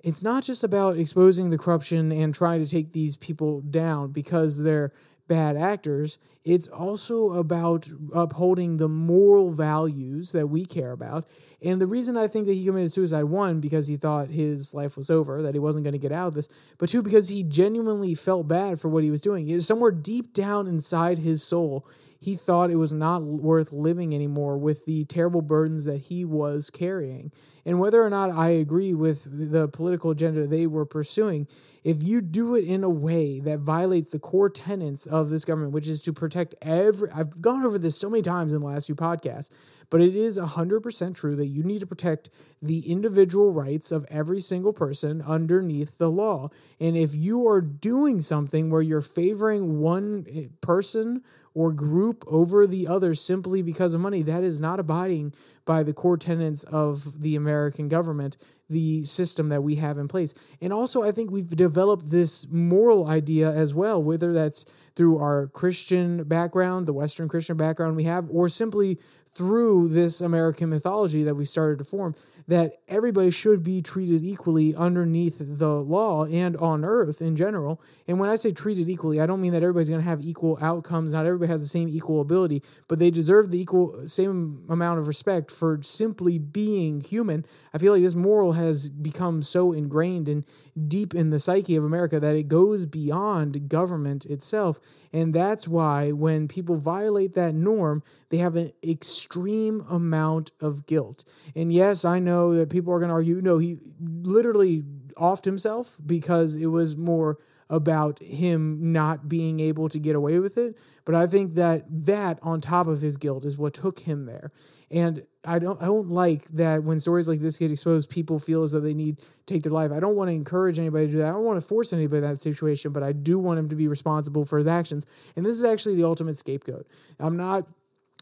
it's 0.00 0.22
not 0.22 0.44
just 0.44 0.62
about 0.62 0.96
exposing 0.96 1.50
the 1.50 1.58
corruption 1.58 2.12
and 2.12 2.34
trying 2.34 2.64
to 2.64 2.70
take 2.70 2.92
these 2.92 3.16
people 3.16 3.60
down 3.62 4.12
because 4.12 4.62
they're 4.62 4.92
bad 5.26 5.56
actors. 5.56 6.18
It's 6.44 6.68
also 6.68 7.32
about 7.32 7.88
upholding 8.14 8.78
the 8.78 8.88
moral 8.88 9.52
values 9.52 10.32
that 10.32 10.46
we 10.46 10.64
care 10.64 10.92
about. 10.92 11.28
And 11.60 11.80
the 11.80 11.86
reason 11.86 12.16
I 12.16 12.28
think 12.28 12.46
that 12.46 12.54
he 12.54 12.64
committed 12.64 12.92
suicide, 12.92 13.24
one, 13.24 13.60
because 13.60 13.88
he 13.88 13.96
thought 13.96 14.28
his 14.28 14.72
life 14.72 14.96
was 14.96 15.10
over, 15.10 15.42
that 15.42 15.54
he 15.54 15.58
wasn't 15.58 15.84
going 15.84 15.92
to 15.92 15.98
get 15.98 16.12
out 16.12 16.28
of 16.28 16.34
this, 16.34 16.48
but 16.78 16.88
two, 16.88 17.02
because 17.02 17.28
he 17.28 17.42
genuinely 17.42 18.14
felt 18.14 18.48
bad 18.48 18.80
for 18.80 18.88
what 18.88 19.04
he 19.04 19.10
was 19.10 19.20
doing. 19.20 19.48
It 19.48 19.56
was 19.56 19.66
somewhere 19.66 19.90
deep 19.90 20.32
down 20.32 20.66
inside 20.66 21.18
his 21.18 21.42
soul, 21.42 21.86
he 22.20 22.34
thought 22.34 22.70
it 22.70 22.76
was 22.76 22.92
not 22.92 23.22
worth 23.22 23.72
living 23.72 24.14
anymore 24.14 24.58
with 24.58 24.84
the 24.86 25.04
terrible 25.04 25.40
burdens 25.40 25.84
that 25.84 25.98
he 26.02 26.24
was 26.24 26.68
carrying. 26.68 27.30
And 27.64 27.78
whether 27.78 28.02
or 28.02 28.10
not 28.10 28.30
I 28.30 28.48
agree 28.48 28.92
with 28.92 29.50
the 29.50 29.68
political 29.68 30.10
agenda 30.10 30.46
they 30.46 30.66
were 30.66 30.86
pursuing, 30.86 31.46
if 31.84 32.02
you 32.02 32.20
do 32.20 32.56
it 32.56 32.64
in 32.64 32.82
a 32.82 32.88
way 32.88 33.38
that 33.40 33.60
violates 33.60 34.10
the 34.10 34.18
core 34.18 34.50
tenets 34.50 35.06
of 35.06 35.30
this 35.30 35.44
government, 35.44 35.72
which 35.72 35.86
is 35.86 36.02
to 36.02 36.12
protect 36.12 36.54
every, 36.60 37.08
I've 37.10 37.40
gone 37.40 37.64
over 37.64 37.78
this 37.78 37.96
so 37.96 38.10
many 38.10 38.22
times 38.22 38.52
in 38.52 38.60
the 38.60 38.66
last 38.66 38.86
few 38.86 38.96
podcasts, 38.96 39.50
but 39.90 40.00
it 40.00 40.16
is 40.16 40.38
100% 40.38 41.14
true 41.14 41.36
that 41.36 41.46
you 41.46 41.62
need 41.62 41.80
to 41.80 41.86
protect 41.86 42.30
the 42.60 42.90
individual 42.90 43.52
rights 43.52 43.92
of 43.92 44.04
every 44.10 44.40
single 44.40 44.72
person 44.72 45.22
underneath 45.22 45.98
the 45.98 46.10
law. 46.10 46.48
And 46.80 46.96
if 46.96 47.14
you 47.14 47.46
are 47.48 47.60
doing 47.60 48.20
something 48.20 48.70
where 48.70 48.82
you're 48.82 49.00
favoring 49.00 49.78
one 49.78 50.26
eh, 50.30 50.46
person 50.60 51.22
or 51.58 51.72
group 51.72 52.22
over 52.28 52.68
the 52.68 52.86
other 52.86 53.14
simply 53.14 53.62
because 53.62 53.92
of 53.92 54.00
money, 54.00 54.22
that 54.22 54.44
is 54.44 54.60
not 54.60 54.78
abiding 54.78 55.34
by 55.64 55.82
the 55.82 55.92
core 55.92 56.16
tenets 56.16 56.62
of 56.62 57.20
the 57.20 57.34
American 57.34 57.88
government 57.88 58.36
the 58.70 59.02
system 59.02 59.48
that 59.48 59.60
we 59.60 59.74
have 59.74 59.98
in 59.98 60.06
place. 60.06 60.34
And 60.60 60.72
also, 60.72 61.02
I 61.02 61.10
think 61.10 61.32
we've 61.32 61.48
developed 61.48 62.10
this 62.10 62.46
moral 62.48 63.08
idea 63.08 63.50
as 63.50 63.74
well, 63.74 64.00
whether 64.00 64.32
that's 64.32 64.66
through 64.94 65.18
our 65.18 65.48
Christian 65.48 66.22
background, 66.22 66.86
the 66.86 66.92
Western 66.92 67.28
Christian 67.28 67.56
background 67.56 67.96
we 67.96 68.04
have, 68.04 68.28
or 68.30 68.48
simply 68.48 69.00
through 69.34 69.88
this 69.88 70.20
American 70.20 70.68
mythology 70.68 71.24
that 71.24 71.34
we 71.34 71.44
started 71.44 71.78
to 71.78 71.84
form 71.84 72.14
that 72.48 72.72
everybody 72.88 73.30
should 73.30 73.62
be 73.62 73.82
treated 73.82 74.24
equally 74.24 74.74
underneath 74.74 75.36
the 75.38 75.68
law 75.68 76.24
and 76.24 76.56
on 76.56 76.82
earth 76.82 77.20
in 77.20 77.36
general. 77.36 77.80
And 78.08 78.18
when 78.18 78.30
I 78.30 78.36
say 78.36 78.52
treated 78.52 78.88
equally, 78.88 79.20
I 79.20 79.26
don't 79.26 79.42
mean 79.42 79.52
that 79.52 79.62
everybody's 79.62 79.90
going 79.90 80.00
to 80.00 80.08
have 80.08 80.22
equal 80.22 80.58
outcomes. 80.62 81.12
Not 81.12 81.26
everybody 81.26 81.52
has 81.52 81.60
the 81.60 81.68
same 81.68 81.88
equal 81.90 82.22
ability, 82.22 82.62
but 82.88 82.98
they 82.98 83.10
deserve 83.10 83.50
the 83.50 83.60
equal 83.60 84.08
same 84.08 84.64
amount 84.70 84.98
of 84.98 85.06
respect 85.06 85.50
for 85.50 85.78
simply 85.82 86.38
being 86.38 87.02
human. 87.02 87.44
I 87.74 87.78
feel 87.78 87.92
like 87.92 88.02
this 88.02 88.14
moral 88.14 88.52
has 88.52 88.88
become 88.88 89.42
so 89.42 89.72
ingrained 89.72 90.28
and 90.28 90.44
deep 90.86 91.14
in 91.14 91.30
the 91.30 91.40
psyche 91.40 91.76
of 91.76 91.84
America 91.84 92.20
that 92.20 92.36
it 92.36 92.48
goes 92.48 92.86
beyond 92.86 93.68
government 93.68 94.26
itself. 94.26 94.78
And 95.12 95.34
that's 95.34 95.66
why 95.66 96.12
when 96.12 96.46
people 96.48 96.76
violate 96.76 97.34
that 97.34 97.54
norm, 97.54 98.02
they 98.28 98.36
have 98.38 98.56
an 98.56 98.72
extreme 98.86 99.84
amount 99.88 100.52
of 100.60 100.86
guilt. 100.86 101.24
And 101.56 101.72
yes, 101.72 102.04
I 102.04 102.18
know 102.18 102.54
that 102.54 102.70
people 102.70 102.92
are 102.92 102.98
going 102.98 103.08
to 103.08 103.14
argue, 103.14 103.40
no, 103.40 103.58
he 103.58 103.78
literally 104.00 104.84
offed 105.16 105.44
himself 105.44 105.96
because 106.04 106.56
it 106.56 106.66
was 106.66 106.96
more 106.96 107.38
about 107.70 108.18
him 108.20 108.92
not 108.92 109.28
being 109.28 109.60
able 109.60 109.88
to 109.88 109.98
get 109.98 110.16
away 110.16 110.38
with 110.38 110.56
it. 110.56 110.76
But 111.04 111.14
I 111.14 111.26
think 111.26 111.54
that 111.54 111.84
that 112.06 112.38
on 112.42 112.60
top 112.60 112.86
of 112.86 113.00
his 113.00 113.16
guilt 113.16 113.44
is 113.44 113.58
what 113.58 113.74
took 113.74 114.00
him 114.00 114.26
there. 114.26 114.52
And 114.90 115.26
I 115.44 115.58
don't 115.58 115.80
I 115.82 115.86
don't 115.86 116.10
like 116.10 116.44
that 116.48 116.82
when 116.82 116.98
stories 116.98 117.28
like 117.28 117.40
this 117.40 117.58
get 117.58 117.70
exposed, 117.70 118.08
people 118.08 118.38
feel 118.38 118.62
as 118.62 118.72
though 118.72 118.80
they 118.80 118.94
need 118.94 119.18
to 119.18 119.24
take 119.46 119.62
their 119.62 119.72
life. 119.72 119.92
I 119.92 120.00
don't 120.00 120.16
want 120.16 120.28
to 120.28 120.34
encourage 120.34 120.78
anybody 120.78 121.06
to 121.06 121.12
do 121.12 121.18
that. 121.18 121.28
I 121.28 121.32
don't 121.32 121.44
want 121.44 121.60
to 121.60 121.66
force 121.66 121.92
anybody 121.92 122.24
in 122.24 122.30
that 122.30 122.40
situation, 122.40 122.92
but 122.92 123.02
I 123.02 123.12
do 123.12 123.38
want 123.38 123.58
him 123.58 123.68
to 123.68 123.76
be 123.76 123.86
responsible 123.86 124.44
for 124.44 124.56
his 124.56 124.66
actions. 124.66 125.04
And 125.36 125.44
this 125.44 125.56
is 125.56 125.64
actually 125.64 125.96
the 125.96 126.04
ultimate 126.04 126.38
scapegoat. 126.38 126.86
I'm 127.18 127.36
not 127.36 127.66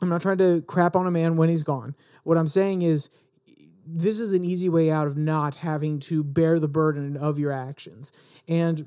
I'm 0.03 0.09
not 0.09 0.23
trying 0.23 0.39
to 0.39 0.63
crap 0.63 0.97
on 0.97 1.07
a 1.07 1.11
man 1.11 1.37
when 1.37 1.49
he's 1.49 1.63
gone. 1.63 1.95
What 2.25 2.37
I'm 2.37 2.49
saying 2.49 2.83
is 2.83 3.11
this 3.87 4.19
is 4.19 4.33
an 4.33 4.45
easy 4.45 4.69
way 4.69 4.91
out 4.91 5.07
of 5.07 5.17
not 5.17 5.55
having 5.55 6.01
to 6.01 6.25
bear 6.25 6.59
the 6.59 6.69
burden 6.69 7.17
of 7.17 7.39
your 7.39 7.53
actions. 7.53 8.13
And 8.49 8.87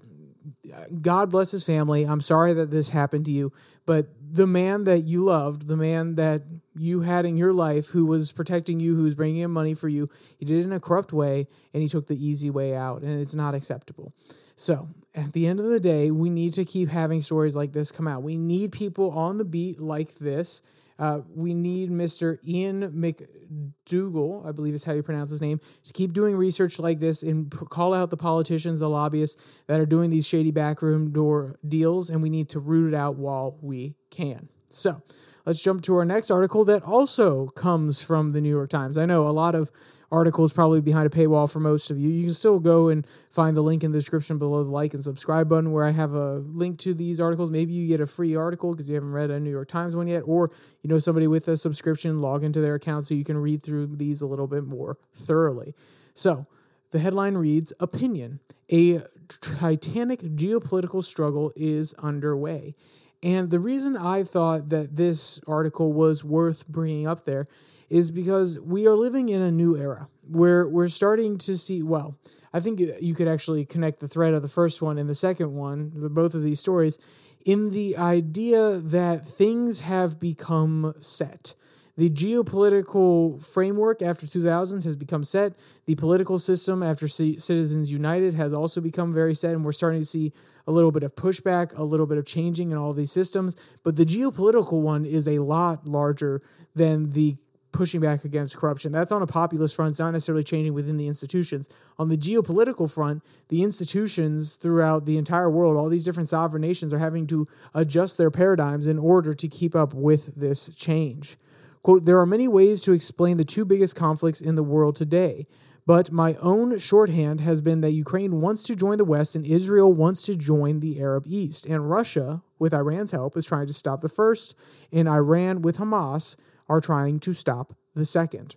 God 1.01 1.29
bless 1.29 1.51
his 1.51 1.63
family. 1.63 2.03
I'm 2.03 2.21
sorry 2.21 2.53
that 2.53 2.71
this 2.71 2.89
happened 2.89 3.25
to 3.25 3.31
you, 3.31 3.51
but 3.85 4.07
the 4.31 4.47
man 4.47 4.83
that 4.83 4.99
you 4.99 5.23
loved, 5.23 5.67
the 5.67 5.77
man 5.77 6.15
that 6.15 6.43
you 6.75 7.01
had 7.01 7.25
in 7.25 7.37
your 7.37 7.53
life 7.53 7.87
who 7.89 8.05
was 8.05 8.31
protecting 8.31 8.79
you, 8.79 8.95
who 8.95 9.03
was 9.03 9.15
bringing 9.15 9.41
in 9.41 9.51
money 9.51 9.73
for 9.73 9.89
you, 9.89 10.09
he 10.37 10.45
did 10.45 10.59
it 10.59 10.63
in 10.63 10.73
a 10.73 10.79
corrupt 10.79 11.11
way 11.11 11.47
and 11.73 11.81
he 11.81 11.89
took 11.89 12.07
the 12.07 12.25
easy 12.25 12.49
way 12.49 12.75
out, 12.75 13.01
and 13.01 13.19
it's 13.19 13.35
not 13.35 13.55
acceptable. 13.55 14.13
So, 14.55 14.89
at 15.15 15.33
the 15.33 15.47
end 15.47 15.59
of 15.59 15.65
the 15.65 15.79
day, 15.79 16.11
we 16.11 16.29
need 16.29 16.53
to 16.53 16.65
keep 16.65 16.89
having 16.89 17.21
stories 17.21 17.55
like 17.55 17.73
this 17.73 17.91
come 17.91 18.07
out. 18.07 18.21
We 18.21 18.37
need 18.37 18.71
people 18.71 19.09
on 19.11 19.37
the 19.37 19.45
beat 19.45 19.79
like 19.79 20.19
this 20.19 20.61
uh, 20.99 21.21
we 21.33 21.53
need 21.53 21.89
Mr. 21.89 22.37
Ian 22.45 22.91
MacDougall, 22.93 24.43
I 24.45 24.51
believe 24.51 24.75
is 24.75 24.83
how 24.83 24.91
you 24.91 25.01
pronounce 25.01 25.29
his 25.29 25.41
name, 25.41 25.61
to 25.85 25.93
keep 25.93 26.13
doing 26.13 26.35
research 26.35 26.77
like 26.77 26.99
this 26.99 27.23
and 27.23 27.49
p- 27.49 27.65
call 27.69 27.93
out 27.93 28.09
the 28.09 28.17
politicians, 28.17 28.81
the 28.81 28.89
lobbyists 28.89 29.41
that 29.67 29.79
are 29.79 29.85
doing 29.85 30.09
these 30.09 30.27
shady 30.27 30.51
backroom 30.51 31.11
door 31.11 31.57
deals, 31.67 32.09
and 32.09 32.21
we 32.21 32.29
need 32.29 32.49
to 32.49 32.59
root 32.59 32.93
it 32.93 32.97
out 32.97 33.15
while 33.15 33.57
we 33.61 33.95
can. 34.11 34.49
So 34.69 35.01
let's 35.45 35.61
jump 35.61 35.81
to 35.83 35.95
our 35.95 36.05
next 36.05 36.29
article 36.29 36.65
that 36.65 36.83
also 36.83 37.47
comes 37.47 38.03
from 38.03 38.33
the 38.33 38.41
New 38.41 38.49
York 38.49 38.69
Times. 38.69 38.97
I 38.97 39.05
know 39.05 39.27
a 39.27 39.31
lot 39.31 39.55
of 39.55 39.71
article 40.11 40.43
is 40.43 40.53
probably 40.53 40.81
behind 40.81 41.05
a 41.05 41.09
paywall 41.09 41.49
for 41.49 41.59
most 41.59 41.91
of 41.91 41.99
you. 41.99 42.09
You 42.09 42.25
can 42.25 42.33
still 42.33 42.59
go 42.59 42.89
and 42.89 43.05
find 43.31 43.55
the 43.55 43.61
link 43.61 43.83
in 43.83 43.91
the 43.91 43.97
description 43.99 44.37
below 44.37 44.63
the 44.63 44.69
like 44.69 44.93
and 44.93 45.03
subscribe 45.03 45.49
button 45.49 45.71
where 45.71 45.85
I 45.85 45.91
have 45.91 46.13
a 46.13 46.39
link 46.39 46.79
to 46.79 46.93
these 46.93 47.21
articles. 47.21 47.49
Maybe 47.49 47.73
you 47.73 47.87
get 47.87 48.01
a 48.01 48.05
free 48.05 48.35
article 48.35 48.71
because 48.71 48.89
you 48.89 48.95
haven't 48.95 49.11
read 49.11 49.29
a 49.29 49.39
New 49.39 49.51
York 49.51 49.67
Times 49.67 49.95
one 49.95 50.07
yet, 50.07 50.23
or 50.25 50.51
you 50.81 50.89
know 50.89 50.99
somebody 50.99 51.27
with 51.27 51.47
a 51.47 51.57
subscription, 51.57 52.21
log 52.21 52.43
into 52.43 52.61
their 52.61 52.75
account 52.75 53.05
so 53.05 53.13
you 53.13 53.25
can 53.25 53.37
read 53.37 53.61
through 53.61 53.87
these 53.95 54.21
a 54.21 54.27
little 54.27 54.47
bit 54.47 54.65
more 54.65 54.97
thoroughly. 55.13 55.75
So, 56.13 56.47
the 56.91 56.99
headline 56.99 57.35
reads 57.35 57.71
Opinion 57.79 58.39
A 58.71 59.01
titanic 59.41 60.21
geopolitical 60.21 61.03
struggle 61.03 61.51
is 61.55 61.93
underway. 61.95 62.75
And 63.21 63.49
the 63.49 63.59
reason 63.59 63.97
I 63.97 64.23
thought 64.23 64.69
that 64.69 64.95
this 64.95 65.41
article 65.45 65.91
was 65.91 66.23
worth 66.23 66.67
bringing 66.67 67.05
up 67.05 67.25
there 67.25 67.47
is 67.89 68.11
because 68.11 68.59
we 68.59 68.87
are 68.87 68.95
living 68.95 69.29
in 69.29 69.41
a 69.41 69.51
new 69.51 69.75
era 69.75 70.07
where 70.27 70.67
we're 70.67 70.87
starting 70.87 71.37
to 71.39 71.57
see, 71.57 71.81
well, 71.81 72.17
I 72.53 72.59
think 72.59 72.79
you 73.01 73.15
could 73.15 73.27
actually 73.27 73.65
connect 73.65 73.99
the 73.99 74.07
thread 74.07 74.33
of 74.33 74.41
the 74.41 74.47
first 74.47 74.81
one 74.81 74.97
and 74.97 75.09
the 75.09 75.15
second 75.15 75.53
one, 75.53 75.91
both 76.11 76.33
of 76.33 76.43
these 76.43 76.59
stories, 76.59 76.99
in 77.45 77.71
the 77.71 77.97
idea 77.97 78.77
that 78.77 79.25
things 79.25 79.79
have 79.81 80.19
become 80.19 80.93
set. 80.99 81.55
The 81.97 82.09
geopolitical 82.09 83.43
framework 83.43 84.01
after 84.01 84.25
2000s 84.25 84.83
has 84.83 84.95
become 84.95 85.23
set. 85.23 85.53
The 85.85 85.95
political 85.95 86.39
system 86.39 86.81
after 86.81 87.07
Citizens 87.07 87.91
United 87.91 88.35
has 88.35 88.53
also 88.53 88.79
become 88.81 89.13
very 89.13 89.35
set, 89.35 89.53
and 89.53 89.65
we're 89.65 89.73
starting 89.73 90.01
to 90.01 90.05
see 90.05 90.31
a 90.65 90.71
little 90.71 90.91
bit 90.91 91.03
of 91.03 91.15
pushback, 91.15 91.77
a 91.77 91.83
little 91.83 92.05
bit 92.05 92.17
of 92.17 92.25
changing 92.25 92.71
in 92.71 92.77
all 92.77 92.91
of 92.91 92.95
these 92.95 93.11
systems. 93.11 93.55
But 93.83 93.95
the 93.95 94.05
geopolitical 94.05 94.81
one 94.81 95.05
is 95.05 95.27
a 95.27 95.39
lot 95.39 95.87
larger 95.87 96.41
than 96.73 97.11
the 97.11 97.37
pushing 97.71 98.01
back 98.01 98.25
against 98.25 98.57
corruption. 98.57 98.91
That's 98.91 99.11
on 99.11 99.21
a 99.21 99.27
populist 99.27 99.75
front. 99.75 99.91
It's 99.91 99.99
not 99.99 100.11
necessarily 100.11 100.43
changing 100.43 100.73
within 100.73 100.97
the 100.97 101.07
institutions. 101.07 101.69
On 101.97 102.09
the 102.09 102.17
geopolitical 102.17 102.89
front, 102.89 103.23
the 103.49 103.63
institutions 103.63 104.55
throughout 104.55 105.05
the 105.05 105.17
entire 105.17 105.49
world, 105.49 105.77
all 105.77 105.89
these 105.89 106.05
different 106.05 106.29
sovereign 106.29 106.61
nations 106.61 106.93
are 106.93 106.99
having 106.99 107.27
to 107.27 107.47
adjust 107.73 108.17
their 108.17 108.31
paradigms 108.31 108.87
in 108.87 108.97
order 108.97 109.33
to 109.33 109.47
keep 109.47 109.75
up 109.75 109.93
with 109.93 110.35
this 110.35 110.69
change. 110.75 111.37
Quote, 111.81 112.05
there 112.05 112.19
are 112.19 112.25
many 112.25 112.47
ways 112.47 112.81
to 112.81 112.91
explain 112.91 113.37
the 113.37 113.45
two 113.45 113.65
biggest 113.65 113.95
conflicts 113.95 114.41
in 114.41 114.55
the 114.55 114.63
world 114.63 114.95
today. 114.95 115.47
But 115.89 116.11
my 116.11 116.35
own 116.35 116.77
shorthand 116.77 117.41
has 117.41 117.61
been 117.61 117.81
that 117.81 117.93
Ukraine 117.93 118.41
wants 118.41 118.61
to 118.63 118.75
join 118.75 118.99
the 118.99 119.05
West 119.05 119.35
and 119.35 119.43
Israel 119.43 119.91
wants 119.91 120.21
to 120.23 120.35
join 120.35 120.81
the 120.81 121.01
Arab 121.01 121.23
East. 121.25 121.65
And 121.65 121.89
Russia, 121.89 122.43
with 122.59 122.75
Iran's 122.75 123.09
help, 123.09 123.35
is 123.35 123.47
trying 123.47 123.65
to 123.65 123.73
stop 123.73 124.01
the 124.01 124.07
first, 124.07 124.53
and 124.91 125.09
Iran, 125.09 125.63
with 125.63 125.77
Hamas, 125.77 126.35
are 126.69 126.79
trying 126.79 127.19
to 127.21 127.33
stop 127.33 127.75
the 127.95 128.05
second. 128.05 128.55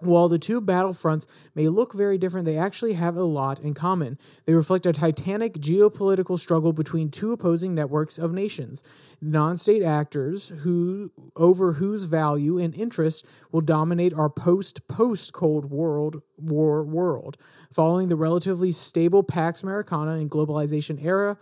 While 0.00 0.28
the 0.28 0.38
two 0.38 0.60
battlefronts 0.60 1.26
may 1.54 1.68
look 1.68 1.92
very 1.92 2.18
different, 2.18 2.44
they 2.44 2.56
actually 2.56 2.94
have 2.94 3.16
a 3.16 3.22
lot 3.22 3.60
in 3.60 3.72
common. 3.72 4.18
They 4.46 4.54
reflect 4.54 4.84
a 4.84 4.92
titanic 4.92 5.54
geopolitical 5.54 6.40
struggle 6.40 6.72
between 6.72 7.08
two 7.08 7.30
opposing 7.30 7.72
networks 7.72 8.18
of 8.18 8.32
nations, 8.32 8.82
non-state 9.20 9.84
actors 9.84 10.48
who 10.62 11.12
over 11.36 11.74
whose 11.74 12.04
value 12.04 12.58
and 12.58 12.74
interest 12.74 13.24
will 13.52 13.60
dominate 13.60 14.12
our 14.12 14.28
post-post 14.28 15.32
Cold 15.32 15.70
World 15.70 16.22
War 16.36 16.82
world. 16.82 17.36
Following 17.72 18.08
the 18.08 18.16
relatively 18.16 18.72
stable 18.72 19.22
Pax 19.22 19.62
Americana 19.62 20.12
and 20.12 20.28
globalization 20.28 21.04
era, 21.04 21.38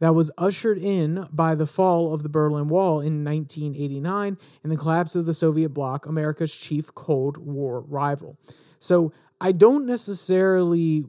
that 0.00 0.14
was 0.14 0.30
ushered 0.38 0.78
in 0.78 1.26
by 1.32 1.54
the 1.54 1.66
fall 1.66 2.12
of 2.12 2.22
the 2.22 2.28
Berlin 2.28 2.68
Wall 2.68 3.00
in 3.00 3.24
1989 3.24 4.38
and 4.62 4.72
the 4.72 4.76
collapse 4.76 5.16
of 5.16 5.26
the 5.26 5.34
Soviet 5.34 5.70
bloc, 5.70 6.06
America's 6.06 6.54
chief 6.54 6.94
Cold 6.94 7.36
War 7.36 7.80
rival. 7.80 8.38
So 8.78 9.12
I 9.40 9.52
don't 9.52 9.86
necessarily. 9.86 11.04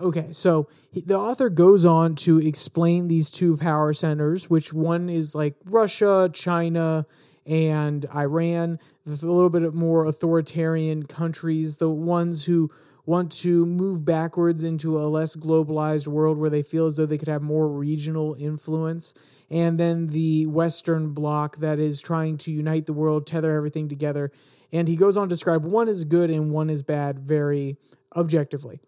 Okay, 0.00 0.28
so 0.32 0.68
he, 0.92 1.00
the 1.00 1.18
author 1.18 1.50
goes 1.50 1.84
on 1.84 2.14
to 2.14 2.38
explain 2.38 3.08
these 3.08 3.30
two 3.30 3.56
power 3.56 3.92
centers, 3.92 4.48
which 4.48 4.72
one 4.72 5.10
is 5.10 5.34
like 5.34 5.56
Russia, 5.66 6.30
China, 6.32 7.06
and 7.44 8.06
Iran, 8.14 8.78
a 9.06 9.10
little 9.10 9.50
bit 9.50 9.74
more 9.74 10.06
authoritarian 10.06 11.04
countries, 11.04 11.78
the 11.78 11.90
ones 11.90 12.44
who 12.44 12.70
want 13.06 13.32
to 13.32 13.66
move 13.66 14.04
backwards 14.04 14.62
into 14.62 14.98
a 14.98 15.06
less 15.06 15.36
globalized 15.36 16.06
world 16.06 16.38
where 16.38 16.50
they 16.50 16.62
feel 16.62 16.86
as 16.86 16.96
though 16.96 17.06
they 17.06 17.18
could 17.18 17.28
have 17.28 17.42
more 17.42 17.68
regional 17.68 18.34
influence. 18.38 19.14
And 19.50 19.78
then 19.78 20.08
the 20.08 20.46
Western 20.46 21.12
bloc 21.12 21.56
that 21.58 21.78
is 21.78 22.00
trying 22.00 22.38
to 22.38 22.52
unite 22.52 22.86
the 22.86 22.92
world, 22.92 23.26
tether 23.26 23.56
everything 23.56 23.88
together. 23.88 24.30
And 24.72 24.86
he 24.86 24.96
goes 24.96 25.16
on 25.16 25.28
to 25.28 25.34
describe 25.34 25.64
one 25.64 25.88
is 25.88 26.04
good 26.04 26.30
and 26.30 26.50
one 26.50 26.70
is 26.70 26.82
bad 26.82 27.18
very 27.18 27.76
objectively. 28.14 28.80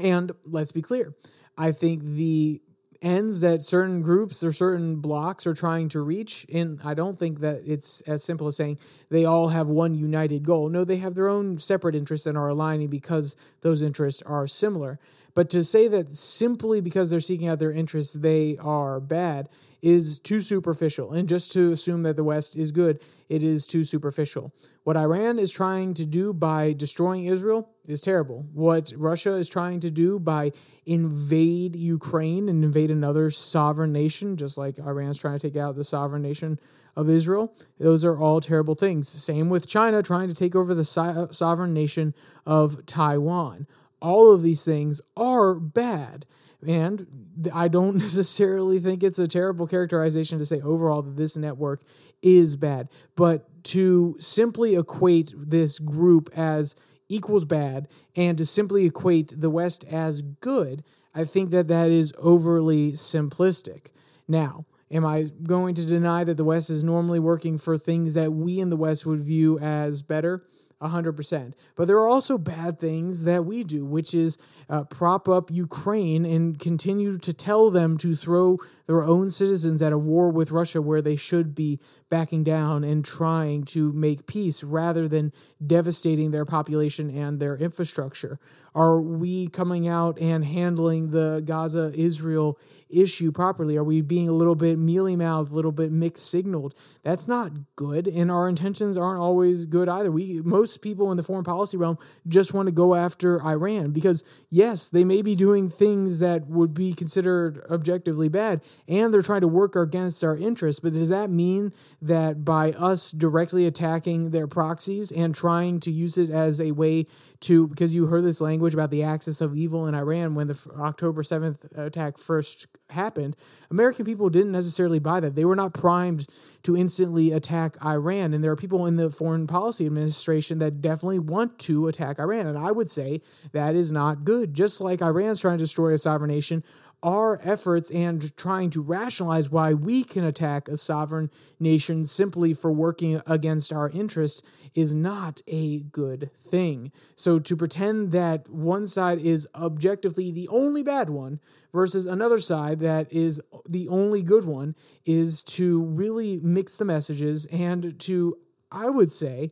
And 0.00 0.32
let's 0.44 0.72
be 0.72 0.82
clear, 0.82 1.14
I 1.58 1.72
think 1.72 2.02
the 2.02 2.62
ends 3.02 3.40
that 3.40 3.62
certain 3.62 4.02
groups 4.02 4.44
or 4.44 4.52
certain 4.52 4.96
blocks 4.96 5.46
are 5.46 5.54
trying 5.54 5.88
to 5.88 6.00
reach. 6.00 6.46
And 6.52 6.80
I 6.84 6.94
don't 6.94 7.18
think 7.18 7.40
that 7.40 7.62
it's 7.64 8.00
as 8.02 8.22
simple 8.22 8.46
as 8.48 8.56
saying 8.56 8.78
they 9.08 9.24
all 9.24 9.48
have 9.48 9.68
one 9.68 9.94
united 9.94 10.42
goal. 10.42 10.68
No, 10.68 10.84
they 10.84 10.98
have 10.98 11.14
their 11.14 11.28
own 11.28 11.58
separate 11.58 11.94
interests 11.94 12.26
and 12.26 12.36
are 12.36 12.48
aligning 12.48 12.88
because 12.88 13.36
those 13.62 13.82
interests 13.82 14.22
are 14.22 14.46
similar. 14.46 14.98
But 15.34 15.48
to 15.50 15.64
say 15.64 15.88
that 15.88 16.14
simply 16.14 16.80
because 16.80 17.10
they're 17.10 17.20
seeking 17.20 17.48
out 17.48 17.58
their 17.58 17.72
interests, 17.72 18.14
they 18.14 18.56
are 18.58 19.00
bad 19.00 19.48
is 19.82 20.18
too 20.18 20.42
superficial. 20.42 21.12
And 21.12 21.28
just 21.28 21.52
to 21.52 21.72
assume 21.72 22.02
that 22.02 22.16
the 22.16 22.24
West 22.24 22.56
is 22.56 22.70
good, 22.70 23.00
it 23.28 23.42
is 23.42 23.66
too 23.66 23.84
superficial. 23.84 24.52
What 24.84 24.96
Iran 24.96 25.38
is 25.38 25.50
trying 25.50 25.94
to 25.94 26.04
do 26.04 26.32
by 26.32 26.72
destroying 26.72 27.24
Israel 27.24 27.70
is 27.90 28.00
terrible. 28.00 28.46
What 28.52 28.92
Russia 28.96 29.34
is 29.34 29.48
trying 29.48 29.80
to 29.80 29.90
do 29.90 30.18
by 30.18 30.52
invade 30.86 31.76
Ukraine 31.76 32.48
and 32.48 32.64
invade 32.64 32.90
another 32.90 33.30
sovereign 33.30 33.92
nation, 33.92 34.36
just 34.36 34.56
like 34.56 34.78
Iran's 34.78 35.18
trying 35.18 35.38
to 35.38 35.50
take 35.50 35.60
out 35.60 35.76
the 35.76 35.84
sovereign 35.84 36.22
nation 36.22 36.58
of 36.96 37.08
Israel, 37.08 37.54
those 37.78 38.04
are 38.04 38.18
all 38.18 38.40
terrible 38.40 38.74
things. 38.74 39.08
Same 39.08 39.48
with 39.48 39.66
China 39.66 40.02
trying 40.02 40.28
to 40.28 40.34
take 40.34 40.54
over 40.54 40.74
the 40.74 40.84
so- 40.84 41.28
sovereign 41.30 41.72
nation 41.72 42.14
of 42.46 42.84
Taiwan. 42.86 43.66
All 44.00 44.32
of 44.32 44.42
these 44.42 44.64
things 44.64 45.00
are 45.16 45.54
bad. 45.54 46.26
And 46.66 47.48
I 47.54 47.68
don't 47.68 47.96
necessarily 48.08 48.78
think 48.78 49.02
it's 49.02 49.18
a 49.18 49.28
terrible 49.28 49.66
characterization 49.66 50.38
to 50.38 50.46
say 50.46 50.60
overall 50.60 51.02
that 51.02 51.16
this 51.16 51.36
network 51.36 51.82
is 52.22 52.56
bad. 52.56 52.88
But 53.16 53.46
to 53.64 54.16
simply 54.18 54.76
equate 54.76 55.32
this 55.36 55.78
group 55.78 56.30
as 56.36 56.74
equals 57.10 57.44
bad 57.44 57.88
and 58.16 58.38
to 58.38 58.46
simply 58.46 58.86
equate 58.86 59.40
the 59.40 59.50
West 59.50 59.84
as 59.84 60.22
good, 60.22 60.82
I 61.14 61.24
think 61.24 61.50
that 61.50 61.68
that 61.68 61.90
is 61.90 62.12
overly 62.18 62.92
simplistic. 62.92 63.88
Now, 64.28 64.64
am 64.90 65.04
I 65.04 65.30
going 65.42 65.74
to 65.74 65.84
deny 65.84 66.24
that 66.24 66.36
the 66.36 66.44
West 66.44 66.70
is 66.70 66.84
normally 66.84 67.18
working 67.18 67.58
for 67.58 67.76
things 67.76 68.14
that 68.14 68.32
we 68.32 68.60
in 68.60 68.70
the 68.70 68.76
West 68.76 69.04
would 69.06 69.20
view 69.20 69.58
as 69.58 70.02
better? 70.02 70.44
100%. 70.80 71.52
But 71.76 71.88
there 71.88 71.98
are 71.98 72.08
also 72.08 72.38
bad 72.38 72.78
things 72.78 73.24
that 73.24 73.44
we 73.44 73.64
do, 73.64 73.84
which 73.84 74.14
is 74.14 74.38
uh, 74.68 74.84
prop 74.84 75.28
up 75.28 75.50
Ukraine 75.50 76.24
and 76.24 76.58
continue 76.58 77.18
to 77.18 77.32
tell 77.34 77.70
them 77.70 77.98
to 77.98 78.16
throw 78.16 78.56
their 78.90 79.04
own 79.04 79.30
citizens 79.30 79.80
at 79.80 79.92
a 79.92 79.98
war 79.98 80.30
with 80.30 80.50
Russia 80.50 80.82
where 80.82 81.00
they 81.00 81.14
should 81.14 81.54
be 81.54 81.78
backing 82.08 82.42
down 82.42 82.82
and 82.82 83.04
trying 83.04 83.62
to 83.62 83.92
make 83.92 84.26
peace 84.26 84.64
rather 84.64 85.06
than 85.06 85.32
devastating 85.64 86.32
their 86.32 86.44
population 86.44 87.08
and 87.08 87.38
their 87.38 87.56
infrastructure? 87.56 88.40
Are 88.74 89.00
we 89.00 89.46
coming 89.48 89.86
out 89.86 90.18
and 90.20 90.44
handling 90.44 91.10
the 91.10 91.40
Gaza 91.44 91.92
Israel 91.94 92.58
issue 92.88 93.32
properly? 93.32 93.76
Are 93.76 93.84
we 93.84 94.00
being 94.00 94.28
a 94.28 94.32
little 94.32 94.54
bit 94.54 94.78
mealy 94.78 95.16
mouthed, 95.16 95.52
a 95.52 95.54
little 95.54 95.72
bit 95.72 95.90
mixed 95.90 96.28
signaled? 96.28 96.74
That's 97.02 97.26
not 97.26 97.52
good, 97.76 98.06
and 98.06 98.30
our 98.30 98.48
intentions 98.48 98.96
aren't 98.96 99.20
always 99.20 99.66
good 99.66 99.88
either. 99.88 100.10
We 100.10 100.40
most 100.44 100.82
people 100.82 101.10
in 101.10 101.16
the 101.16 101.22
foreign 101.22 101.44
policy 101.44 101.76
realm 101.76 101.98
just 102.28 102.52
want 102.52 102.66
to 102.66 102.72
go 102.72 102.94
after 102.94 103.42
Iran 103.42 103.90
because 103.90 104.24
yes, 104.50 104.88
they 104.88 105.04
may 105.04 105.22
be 105.22 105.34
doing 105.34 105.70
things 105.70 106.20
that 106.20 106.46
would 106.46 106.74
be 106.74 106.92
considered 106.92 107.64
objectively 107.70 108.28
bad, 108.28 108.62
and 108.88 109.12
they're 109.12 109.22
trying 109.22 109.40
to 109.42 109.48
work 109.48 109.76
against 109.76 110.22
our 110.24 110.36
interests. 110.36 110.80
But 110.80 110.92
does 110.92 111.08
that 111.08 111.30
mean 111.30 111.72
that 112.02 112.44
by 112.44 112.72
us 112.72 113.10
directly 113.10 113.66
attacking 113.66 114.30
their 114.30 114.46
proxies 114.46 115.10
and 115.12 115.34
trying 115.34 115.80
to 115.80 115.90
use 115.90 116.18
it 116.18 116.30
as 116.30 116.60
a 116.60 116.72
way 116.72 117.06
to, 117.40 117.68
because 117.68 117.94
you 117.94 118.06
heard 118.06 118.24
this 118.24 118.40
language 118.40 118.74
about 118.74 118.90
the 118.90 119.02
axis 119.02 119.40
of 119.40 119.56
evil 119.56 119.86
in 119.86 119.94
Iran 119.94 120.34
when 120.34 120.48
the 120.48 120.58
October 120.78 121.22
7th 121.22 121.76
attack 121.76 122.18
first 122.18 122.66
happened, 122.90 123.34
American 123.70 124.04
people 124.04 124.28
didn't 124.28 124.52
necessarily 124.52 124.98
buy 124.98 125.20
that. 125.20 125.36
They 125.36 125.44
were 125.44 125.56
not 125.56 125.72
primed 125.72 126.26
to 126.64 126.76
instantly 126.76 127.32
attack 127.32 127.82
Iran. 127.82 128.34
And 128.34 128.44
there 128.44 128.50
are 128.50 128.56
people 128.56 128.84
in 128.86 128.96
the 128.96 129.08
foreign 129.08 129.46
policy 129.46 129.86
administration 129.86 130.58
that 130.58 130.82
definitely 130.82 131.18
want 131.18 131.58
to 131.60 131.88
attack 131.88 132.18
Iran. 132.18 132.46
And 132.46 132.58
I 132.58 132.72
would 132.72 132.90
say 132.90 133.22
that 133.52 133.74
is 133.74 133.90
not 133.90 134.24
good. 134.24 134.52
Just 134.52 134.80
like 134.80 135.00
Iran's 135.00 135.40
trying 135.40 135.58
to 135.58 135.64
destroy 135.64 135.94
a 135.94 135.98
sovereign 135.98 136.30
nation, 136.30 136.62
our 137.02 137.40
efforts 137.42 137.90
and 137.90 138.36
trying 138.36 138.70
to 138.70 138.82
rationalize 138.82 139.50
why 139.50 139.72
we 139.72 140.04
can 140.04 140.24
attack 140.24 140.68
a 140.68 140.76
sovereign 140.76 141.30
nation 141.58 142.04
simply 142.04 142.52
for 142.52 142.70
working 142.70 143.20
against 143.26 143.72
our 143.72 143.88
interest 143.90 144.44
is 144.74 144.94
not 144.94 145.40
a 145.46 145.80
good 145.80 146.30
thing. 146.36 146.92
So 147.16 147.38
to 147.38 147.56
pretend 147.56 148.12
that 148.12 148.48
one 148.48 148.86
side 148.86 149.18
is 149.18 149.48
objectively 149.54 150.30
the 150.30 150.48
only 150.48 150.82
bad 150.82 151.10
one 151.10 151.40
versus 151.72 152.06
another 152.06 152.38
side 152.38 152.80
that 152.80 153.12
is 153.12 153.40
the 153.68 153.88
only 153.88 154.22
good 154.22 154.44
one 154.44 154.74
is 155.06 155.42
to 155.44 155.82
really 155.82 156.38
mix 156.42 156.76
the 156.76 156.84
messages 156.84 157.46
and 157.46 157.98
to, 158.00 158.38
I 158.70 158.90
would 158.90 159.10
say, 159.10 159.50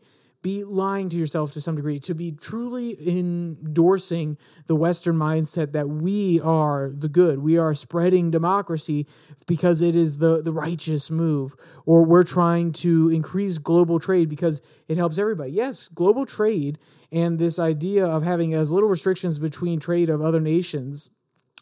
be 0.48 0.64
lying 0.64 1.10
to 1.10 1.16
yourself 1.16 1.52
to 1.52 1.60
some 1.60 1.76
degree, 1.76 1.98
to 1.98 2.14
be 2.14 2.32
truly 2.32 2.96
endorsing 3.06 4.38
the 4.66 4.74
Western 4.74 5.14
mindset 5.14 5.72
that 5.72 5.90
we 5.90 6.40
are 6.40 6.90
the 6.96 7.08
good, 7.08 7.40
we 7.40 7.58
are 7.58 7.74
spreading 7.74 8.30
democracy 8.30 9.06
because 9.46 9.82
it 9.82 9.94
is 9.94 10.18
the, 10.18 10.40
the 10.40 10.52
righteous 10.52 11.10
move, 11.10 11.54
or 11.84 12.02
we're 12.02 12.22
trying 12.22 12.72
to 12.72 13.10
increase 13.10 13.58
global 13.58 14.00
trade 14.00 14.30
because 14.30 14.62
it 14.88 14.96
helps 14.96 15.18
everybody. 15.18 15.52
Yes, 15.52 15.86
global 15.88 16.24
trade 16.24 16.78
and 17.12 17.38
this 17.38 17.58
idea 17.58 18.06
of 18.06 18.22
having 18.22 18.54
as 18.54 18.72
little 18.72 18.88
restrictions 18.88 19.38
between 19.38 19.78
trade 19.78 20.08
of 20.08 20.22
other 20.22 20.40
nations 20.40 21.10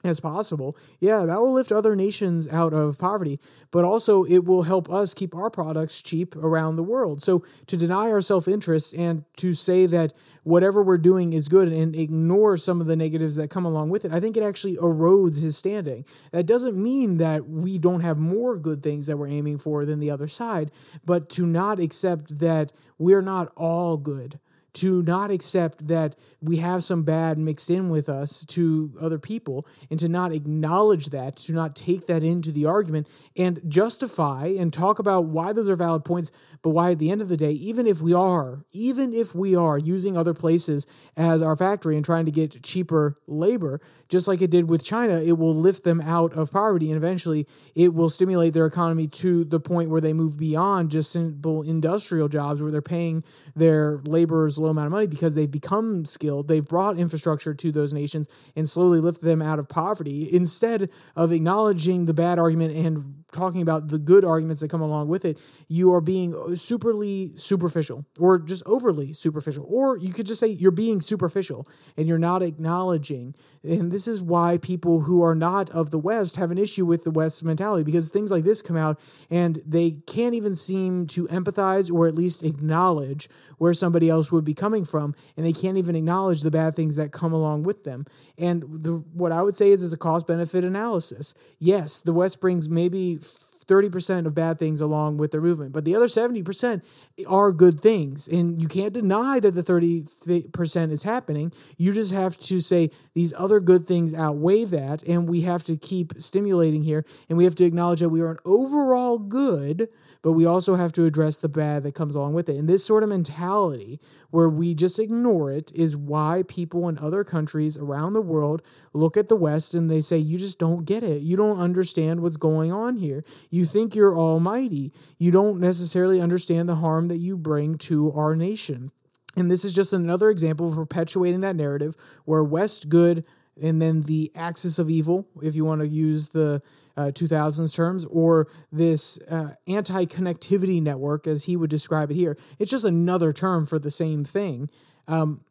as 0.07 0.21
possible, 0.21 0.77
yeah, 1.01 1.25
that 1.27 1.41
will 1.41 1.53
lift 1.53 1.73
other 1.73 1.97
nations 1.97 2.49
out 2.49 2.73
of 2.73 2.99
poverty, 2.99 3.39
but 3.71 3.85
also 3.85 4.25
it 4.25 4.45
will 4.45 4.63
help 4.63 4.91
us 4.91 5.15
keep 5.15 5.35
our 5.35 5.51
products 5.51 6.01
cheap 6.03 6.35
around 6.37 6.77
the 6.77 6.83
world. 6.83 7.23
So 7.23 7.45
to 7.67 7.77
deny 7.77 8.11
our 8.11 8.21
self 8.21 8.49
interest 8.49 8.95
and 8.95 9.25
to 9.37 9.55
say 9.55 9.87
that 9.87 10.13
whatever 10.45 10.83
we're 10.83 10.97
doing 10.97 11.33
is 11.33 11.49
good 11.49 11.69
and 11.69 11.97
ignore 11.97 12.57
some 12.57 12.81
of 12.81 12.87
the 12.87 12.97
negatives 12.97 13.37
that 13.37 13.51
come 13.51 13.65
along 13.65 13.91
with 13.91 14.05
it, 14.05 14.13
I 14.13 14.21
think 14.21 14.37
it 14.37 14.43
actually 14.43 14.77
erodes 14.77 15.41
his 15.43 15.57
standing. 15.57 16.05
That 16.31 16.47
doesn't 16.47 16.81
mean 16.81 17.17
that 17.19 17.49
we 17.49 17.79
don't 17.79 18.01
have 18.01 18.19
more 18.19 18.57
good 18.57 18.83
things 18.83 19.07
that 19.07 19.17
we're 19.17 19.29
aiming 19.29 19.59
for 19.59 19.85
than 19.85 19.99
the 19.99 20.11
other 20.11 20.29
side, 20.29 20.71
but 21.05 21.29
to 21.31 21.45
not 21.47 21.81
accept 21.81 22.39
that 22.39 22.73
we're 22.99 23.23
not 23.23 23.53
all 23.57 23.97
good 23.97 24.39
to 24.77 25.03
not 25.03 25.31
accept 25.31 25.89
that 25.89 26.15
we 26.43 26.59
have 26.59 26.85
some 26.85 27.03
bad 27.03 27.39
mixed 27.39 27.71
in 27.71 27.89
with 27.89 28.11
us 28.11 28.45
to 28.45 28.93
other 29.01 29.19
people 29.19 29.67
and 29.91 29.99
to 29.99 30.07
not 30.07 30.33
acknowledge 30.33 31.07
that, 31.07 31.37
to 31.37 31.53
not 31.53 31.75
take 31.75 32.07
that 32.07 32.23
into 32.23 32.53
the 32.53 32.67
argument 32.67 33.09
and 33.39 33.61
justify 33.67 34.47
and 34.47 34.75
talk 34.75 34.99
about 34.99 35.25
why 35.25 35.55
those 35.55 35.71
are 35.71 35.77
valid 35.77 36.05
points, 36.05 36.31
but 36.61 36.71
why 36.71 36.91
at 36.91 36.99
the 36.99 37.11
end 37.11 37.23
of 37.23 37.29
the 37.31 37.39
day, 37.39 37.53
even 37.53 37.87
if 37.87 38.03
we 38.03 38.13
are, 38.13 38.67
even 38.71 39.15
if 39.15 39.35
we 39.35 39.57
are 39.57 39.79
using 39.79 40.15
other 40.15 40.35
places 40.35 40.87
as 41.17 41.41
our 41.41 41.57
factory 41.57 41.97
and 41.97 42.05
trying 42.05 42.27
to 42.27 42.31
get 42.31 42.63
cheaper 42.63 43.19
labor, 43.27 43.81
just 44.09 44.29
like 44.29 44.41
it 44.41 44.51
did 44.51 44.71
with 44.71 44.85
China, 44.85 45.21
it 45.21 45.39
will 45.39 45.55
lift 45.55 45.85
them 45.85 46.01
out 46.01 46.33
of 46.35 46.53
poverty 46.53 46.91
and 46.91 46.97
eventually 46.97 47.47
it 47.75 47.95
will 47.95 48.09
stimulate 48.09 48.55
their 48.55 48.67
economy 48.67 49.07
to 49.09 49.45
the 49.45 49.61
point 49.61 49.91
where 49.91 50.01
they 50.01 50.13
move 50.13 50.39
beyond 50.39 50.91
just 50.91 51.11
simple 51.11 51.63
industrial 51.63 52.29
jobs 52.29 52.63
where 52.63 52.71
they're 52.71 52.83
paying 52.83 53.25
their 53.55 54.01
laborers 54.05 54.57
a 54.57 54.63
low 54.63 54.71
amount 54.71 54.87
of 54.87 54.93
money 54.93 55.07
because 55.07 55.35
they've 55.35 55.51
become 55.51 56.05
skilled. 56.05 56.49
They've 56.49 56.67
brought 56.67 56.99
infrastructure 56.99 57.55
to 57.55 57.73
those 57.73 57.93
nations 57.93 58.29
and 58.55 58.69
slowly 58.69 59.01
lift 59.01 59.23
them 59.23 59.43
out 59.43 59.59
of 59.59 59.69
poverty 59.69 60.29
instead 60.33 60.91
of 61.15 61.33
acknowledging 61.33 62.07
the 62.07 62.15
bad 62.15 62.39
argument 62.39 62.75
and 62.77 63.26
talking 63.37 63.63
about 63.63 63.89
the 63.89 63.99
good 63.99 64.25
arguments 64.25 64.61
that 64.61 64.71
come 64.71 64.81
along 64.81 65.09
with 65.09 65.25
it, 65.25 65.39
you 65.69 65.93
are 65.93 66.01
being 66.01 66.33
superly 66.33 67.39
superficial 67.39 68.05
or 68.19 68.39
just 68.39 68.63
overly 68.67 69.13
superficial. 69.13 69.67
Or 69.69 69.97
you 69.97 70.13
could 70.13 70.27
just 70.27 70.41
say 70.41 70.49
you're 70.49 70.71
being 70.71 71.01
superficial 71.01 71.69
and 71.97 72.09
you're 72.09 72.19
not 72.19 72.43
acknowledging. 72.43 73.35
And 73.63 73.93
this 73.93 74.09
is 74.09 74.23
why 74.23 74.59
people 74.59 75.03
who 75.03 75.23
are 75.23 75.35
not 75.35 75.71
of 75.71 75.91
the 75.91 75.99
West 75.99 76.37
have 76.37 76.51
an 76.51 76.59
issue 76.59 76.87
with 76.87 77.05
the 77.05 77.11
West 77.11 77.43
mentality 77.45 77.85
because 77.85 78.09
things 78.09 78.31
like 78.31 78.45
this 78.45 78.63
come 78.63 78.77
out 78.77 78.99
and 79.31 79.63
they 79.67 79.93
can't 80.07 80.35
even 80.35 80.55
seem 80.55 81.07
to 81.09 81.27
empathize 81.29 81.93
or 81.93 82.07
at 82.07 82.15
least 82.15 82.43
acknowledge 82.43 83.29
where 83.59 83.75
somebody 83.75 84.09
else 84.09 84.33
would 84.33 84.45
be 84.45 84.55
coming 84.55 84.85
from. 84.85 85.15
And 85.37 85.45
they 85.45 85.53
can't 85.53 85.79
even 85.79 85.97
acknowledge 85.97 86.43
the 86.43 86.51
bad 86.51 86.75
things 86.75 86.97
that 86.97 87.13
come 87.13 87.33
along 87.33 87.65
with 87.65 87.85
them. 87.85 88.07
And 88.39 88.65
the, 88.69 88.95
what 89.13 89.33
I 89.33 89.43
would 89.43 89.57
say 89.57 89.71
is, 89.71 89.83
is 89.83 89.93
a 89.93 89.99
cost 89.99 90.27
benefit 90.27 90.65
analysis. 90.65 91.35
Yes, 91.59 92.01
the 92.01 92.13
West 92.13 92.41
brings 92.41 92.69
maybe 92.69 93.19
30% 93.67 94.27
of 94.27 94.35
bad 94.35 94.59
things 94.59 94.81
along 94.81 95.17
with 95.17 95.31
their 95.33 95.41
movement. 95.41 95.73
But 95.73 95.85
the 95.85 95.95
other 95.95 96.07
70% 96.07 96.83
are 97.29 97.53
good 97.53 97.81
things. 97.81 98.29
And 98.29 98.61
you 98.61 98.69
can't 98.69 98.93
deny 98.93 99.41
that 99.41 99.53
the 99.53 99.63
30% 99.63 100.91
is 100.91 101.03
happening. 101.03 101.53
You 101.77 101.93
just 101.93 102.13
have 102.13 102.37
to 102.39 102.61
say 102.61 102.91
these 103.15 103.33
other 103.37 103.61
good 103.61 103.87
things 103.87 104.15
outweigh 104.15 104.65
that. 104.65 105.03
And 105.03 105.29
we 105.29 105.43
have 105.43 105.65
to 105.65 105.77
keep 105.77 106.15
stimulating 106.19 106.83
here. 106.83 107.05
And 107.29 107.37
we 107.37 107.45
have 107.45 107.57
to 107.57 107.65
acknowledge 107.65 108.01
that 108.01 108.11
we 108.11 108.21
are 108.21 108.31
an 108.31 108.39
overall 108.45 109.19
good 109.19 109.89
but 110.23 110.33
we 110.33 110.45
also 110.45 110.75
have 110.77 110.93
to 110.93 111.05
address 111.05 111.39
the 111.39 111.49
bad 111.49 111.83
that 111.83 111.95
comes 111.95 112.15
along 112.15 112.35
with 112.35 112.49
it. 112.49 112.57
And 112.57 112.69
this 112.69 112.85
sort 112.85 113.03
of 113.03 113.09
mentality 113.09 114.01
where 114.31 114.49
we 114.49 114.75
just 114.75 114.99
ignore 114.99 115.51
it 115.51 115.73
is 115.75 115.97
why 115.97 116.45
people 116.47 116.89
in 116.89 116.99
other 116.99 117.25
countries 117.25 117.79
around 117.79 118.13
the 118.13 118.21
world 118.21 118.63
look 118.93 119.17
at 119.17 119.29
the 119.29 119.37
West 119.37 119.75
and 119.75 119.91
they 119.91 120.01
say, 120.01 120.19
You 120.19 120.39
just 120.39 120.59
don't 120.59 120.85
get 120.85 121.03
it. 121.03 121.23
You 121.23 121.37
don't 121.37 121.59
understand 121.59 122.21
what's 122.21 122.37
going 122.37 122.73
on 122.73 122.97
here. 122.97 123.25
You 123.51 123.65
think 123.65 123.95
you're 123.95 124.19
almighty. 124.19 124.93
You 125.19 125.31
don't 125.31 125.61
necessarily 125.61 126.21
understand 126.21 126.69
the 126.69 126.77
harm 126.77 127.09
that 127.09 127.19
you 127.19 127.37
bring 127.37 127.79
to 127.79 128.13
our 128.13 128.35
nation. 128.35 128.91
And 129.37 129.51
this 129.51 129.65
is 129.65 129.73
just 129.73 129.93
another 129.93 130.31
example 130.31 130.69
of 130.69 130.75
perpetuating 130.75 131.43
that 131.43 131.57
narrative 131.57 131.95
where 132.25 132.43
West 132.43 132.89
good 132.89 133.27
and 133.61 133.81
then 133.81 134.03
the 134.03 134.31
axis 134.35 134.79
of 134.79 134.91
evil, 134.91 135.29
if 135.43 135.55
you 135.55 135.65
want 135.65 135.81
to 135.81 135.89
use 135.89 136.29
the 136.29 136.63
uh, 136.97 137.11
2000s 137.15 137.75
terms, 137.75 138.05
or 138.07 138.49
this 138.73 139.19
uh, 139.31 139.55
anti 139.67 140.05
connectivity 140.07 140.83
network, 140.83 141.27
as 141.27 141.45
he 141.45 141.57
would 141.57 141.71
describe 141.71 142.11
it 142.11 142.15
here. 142.15 142.37
It's 142.59 142.71
just 142.71 142.85
another 142.85 143.33
term 143.33 143.67
for 143.67 143.79
the 143.79 143.91
same 143.91 144.25
thing. 144.25 144.71
Um, 145.09 145.43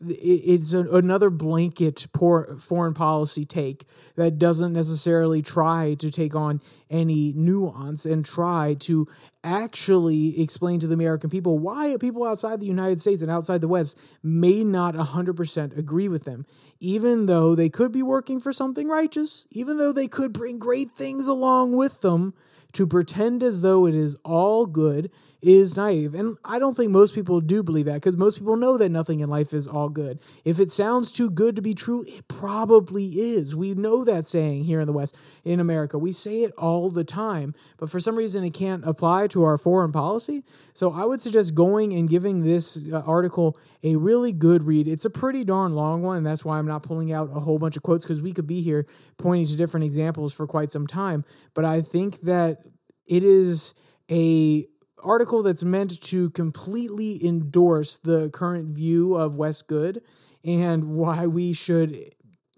it's 0.00 0.72
a, 0.72 0.80
another 0.94 1.30
blanket 1.30 2.06
poor 2.12 2.56
foreign 2.58 2.94
policy 2.94 3.44
take 3.44 3.84
that 4.16 4.38
doesn't 4.38 4.72
necessarily 4.72 5.42
try 5.42 5.94
to 5.94 6.10
take 6.10 6.34
on 6.34 6.60
any 6.90 7.32
nuance 7.34 8.04
and 8.04 8.24
try 8.24 8.74
to 8.74 9.06
actually 9.42 10.40
explain 10.40 10.80
to 10.80 10.86
the 10.86 10.94
American 10.94 11.30
people 11.30 11.58
why 11.58 11.96
people 11.98 12.24
outside 12.24 12.60
the 12.60 12.66
United 12.66 13.00
States 13.00 13.22
and 13.22 13.30
outside 13.30 13.60
the 13.60 13.68
West 13.68 13.98
may 14.22 14.64
not 14.64 14.94
100% 14.94 15.76
agree 15.76 16.08
with 16.08 16.24
them, 16.24 16.44
even 16.80 17.26
though 17.26 17.54
they 17.54 17.68
could 17.68 17.92
be 17.92 18.02
working 18.02 18.40
for 18.40 18.52
something 18.52 18.88
righteous, 18.88 19.46
even 19.50 19.78
though 19.78 19.92
they 19.92 20.08
could 20.08 20.32
bring 20.32 20.58
great 20.58 20.90
things 20.92 21.26
along 21.26 21.72
with 21.72 22.00
them 22.00 22.34
to 22.72 22.86
pretend 22.86 23.42
as 23.42 23.62
though 23.62 23.86
it 23.86 23.94
is 23.94 24.16
all 24.24 24.66
good 24.66 25.10
is 25.40 25.76
naive. 25.76 26.14
And 26.14 26.36
I 26.44 26.58
don't 26.58 26.76
think 26.76 26.90
most 26.90 27.14
people 27.14 27.40
do 27.40 27.62
believe 27.62 27.86
that 27.86 27.94
because 27.94 28.16
most 28.16 28.38
people 28.38 28.56
know 28.56 28.76
that 28.76 28.88
nothing 28.88 29.20
in 29.20 29.28
life 29.28 29.52
is 29.52 29.68
all 29.68 29.88
good. 29.88 30.20
If 30.44 30.58
it 30.58 30.72
sounds 30.72 31.12
too 31.12 31.30
good 31.30 31.54
to 31.56 31.62
be 31.62 31.74
true, 31.74 32.04
it 32.08 32.26
probably 32.26 33.06
is. 33.06 33.54
We 33.54 33.74
know 33.74 34.04
that 34.04 34.26
saying 34.26 34.64
here 34.64 34.80
in 34.80 34.86
the 34.86 34.92
West, 34.92 35.16
in 35.44 35.60
America. 35.60 35.96
We 35.96 36.12
say 36.12 36.42
it 36.42 36.52
all 36.58 36.90
the 36.90 37.04
time, 37.04 37.54
but 37.76 37.88
for 37.88 38.00
some 38.00 38.16
reason 38.16 38.42
it 38.42 38.50
can't 38.50 38.84
apply 38.84 39.28
to 39.28 39.44
our 39.44 39.58
foreign 39.58 39.92
policy. 39.92 40.44
So 40.74 40.92
I 40.92 41.04
would 41.04 41.20
suggest 41.20 41.54
going 41.54 41.92
and 41.92 42.08
giving 42.08 42.42
this 42.42 42.78
uh, 42.92 43.02
article 43.06 43.56
a 43.84 43.94
really 43.94 44.32
good 44.32 44.64
read. 44.64 44.88
It's 44.88 45.04
a 45.04 45.10
pretty 45.10 45.44
darn 45.44 45.74
long 45.74 46.02
one, 46.02 46.18
and 46.18 46.26
that's 46.26 46.44
why 46.44 46.58
I'm 46.58 46.66
not 46.66 46.82
pulling 46.82 47.12
out 47.12 47.30
a 47.32 47.40
whole 47.40 47.58
bunch 47.58 47.76
of 47.76 47.84
quotes 47.84 48.04
because 48.04 48.22
we 48.22 48.32
could 48.32 48.46
be 48.46 48.60
here 48.60 48.86
pointing 49.18 49.46
to 49.46 49.56
different 49.56 49.84
examples 49.84 50.34
for 50.34 50.48
quite 50.48 50.72
some 50.72 50.88
time. 50.88 51.24
But 51.54 51.64
I 51.64 51.80
think 51.80 52.22
that 52.22 52.62
it 53.06 53.22
is 53.22 53.74
a 54.10 54.66
article 55.02 55.42
that's 55.42 55.64
meant 55.64 56.00
to 56.02 56.30
completely 56.30 57.24
endorse 57.24 57.98
the 57.98 58.30
current 58.30 58.74
view 58.74 59.14
of 59.14 59.36
West 59.36 59.68
Good 59.68 60.02
and 60.44 60.84
why 60.96 61.26
we 61.26 61.52
should, 61.52 61.96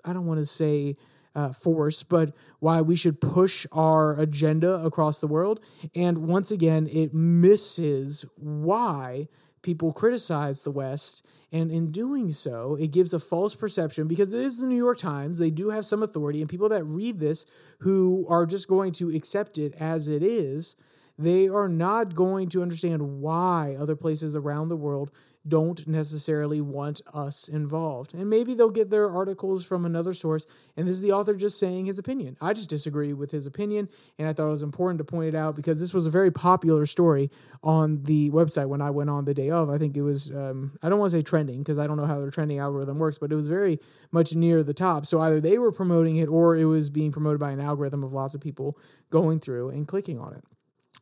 I 0.04 0.12
don't 0.12 0.26
want 0.26 0.40
to 0.40 0.46
say 0.46 0.96
uh, 1.34 1.52
force, 1.52 2.02
but 2.02 2.34
why 2.58 2.80
we 2.80 2.96
should 2.96 3.20
push 3.20 3.66
our 3.72 4.18
agenda 4.18 4.74
across 4.84 5.20
the 5.20 5.26
world. 5.26 5.60
And 5.94 6.18
once 6.18 6.50
again, 6.50 6.88
it 6.90 7.14
misses 7.14 8.24
why 8.36 9.28
people 9.62 9.92
criticize 9.92 10.62
the 10.62 10.70
West. 10.70 11.24
And 11.52 11.70
in 11.70 11.90
doing 11.90 12.30
so, 12.30 12.76
it 12.76 12.88
gives 12.92 13.12
a 13.12 13.18
false 13.18 13.54
perception 13.54 14.06
because 14.06 14.32
it 14.32 14.40
is 14.40 14.58
the 14.58 14.66
New 14.66 14.76
York 14.76 14.98
Times. 14.98 15.38
They 15.38 15.50
do 15.50 15.70
have 15.70 15.84
some 15.84 16.02
authority, 16.02 16.40
and 16.40 16.48
people 16.48 16.68
that 16.68 16.84
read 16.84 17.18
this 17.18 17.44
who 17.80 18.24
are 18.28 18.46
just 18.46 18.68
going 18.68 18.92
to 18.92 19.10
accept 19.14 19.58
it 19.58 19.74
as 19.74 20.06
it 20.06 20.22
is 20.22 20.76
they 21.20 21.48
are 21.48 21.68
not 21.68 22.14
going 22.14 22.48
to 22.48 22.62
understand 22.62 23.20
why 23.20 23.76
other 23.78 23.94
places 23.94 24.34
around 24.34 24.68
the 24.68 24.76
world 24.76 25.10
don't 25.46 25.86
necessarily 25.86 26.60
want 26.60 27.00
us 27.14 27.48
involved. 27.48 28.12
And 28.12 28.28
maybe 28.28 28.52
they'll 28.52 28.70
get 28.70 28.90
their 28.90 29.10
articles 29.10 29.64
from 29.64 29.86
another 29.86 30.12
source, 30.12 30.46
and 30.76 30.86
this 30.86 30.96
is 30.96 31.00
the 31.02 31.12
author 31.12 31.34
just 31.34 31.58
saying 31.58 31.86
his 31.86 31.98
opinion. 31.98 32.36
I 32.40 32.52
just 32.52 32.68
disagree 32.68 33.12
with 33.12 33.30
his 33.30 33.46
opinion, 33.46 33.88
and 34.18 34.28
I 34.28 34.32
thought 34.32 34.48
it 34.48 34.50
was 34.50 34.62
important 34.62 34.98
to 34.98 35.04
point 35.04 35.28
it 35.28 35.34
out 35.34 35.56
because 35.56 35.80
this 35.80 35.94
was 35.94 36.06
a 36.06 36.10
very 36.10 36.30
popular 36.30 36.84
story 36.84 37.30
on 37.62 38.02
the 38.04 38.30
website 38.30 38.68
when 38.68 38.82
I 38.82 38.90
went 38.90 39.10
on 39.10 39.24
the 39.24 39.34
day 39.34 39.50
of. 39.50 39.70
I 39.70 39.78
think 39.78 39.96
it 39.96 40.02
was, 40.02 40.30
um, 40.30 40.78
I 40.82 40.88
don't 40.88 40.98
want 40.98 41.12
to 41.12 41.18
say 41.18 41.22
trending 41.22 41.62
because 41.62 41.78
I 41.78 41.86
don't 41.86 41.96
know 41.96 42.06
how 42.06 42.20
their 42.20 42.30
trending 42.30 42.58
algorithm 42.58 42.98
works, 42.98 43.18
but 43.18 43.32
it 43.32 43.36
was 43.36 43.48
very 43.48 43.78
much 44.10 44.34
near 44.34 44.62
the 44.62 44.74
top. 44.74 45.06
So 45.06 45.20
either 45.20 45.40
they 45.40 45.58
were 45.58 45.72
promoting 45.72 46.16
it 46.16 46.28
or 46.28 46.56
it 46.56 46.66
was 46.66 46.90
being 46.90 47.12
promoted 47.12 47.40
by 47.40 47.50
an 47.50 47.60
algorithm 47.60 48.04
of 48.04 48.12
lots 48.12 48.34
of 48.34 48.40
people 48.42 48.78
going 49.10 49.40
through 49.40 49.70
and 49.70 49.88
clicking 49.88 50.18
on 50.18 50.34
it. 50.34 50.44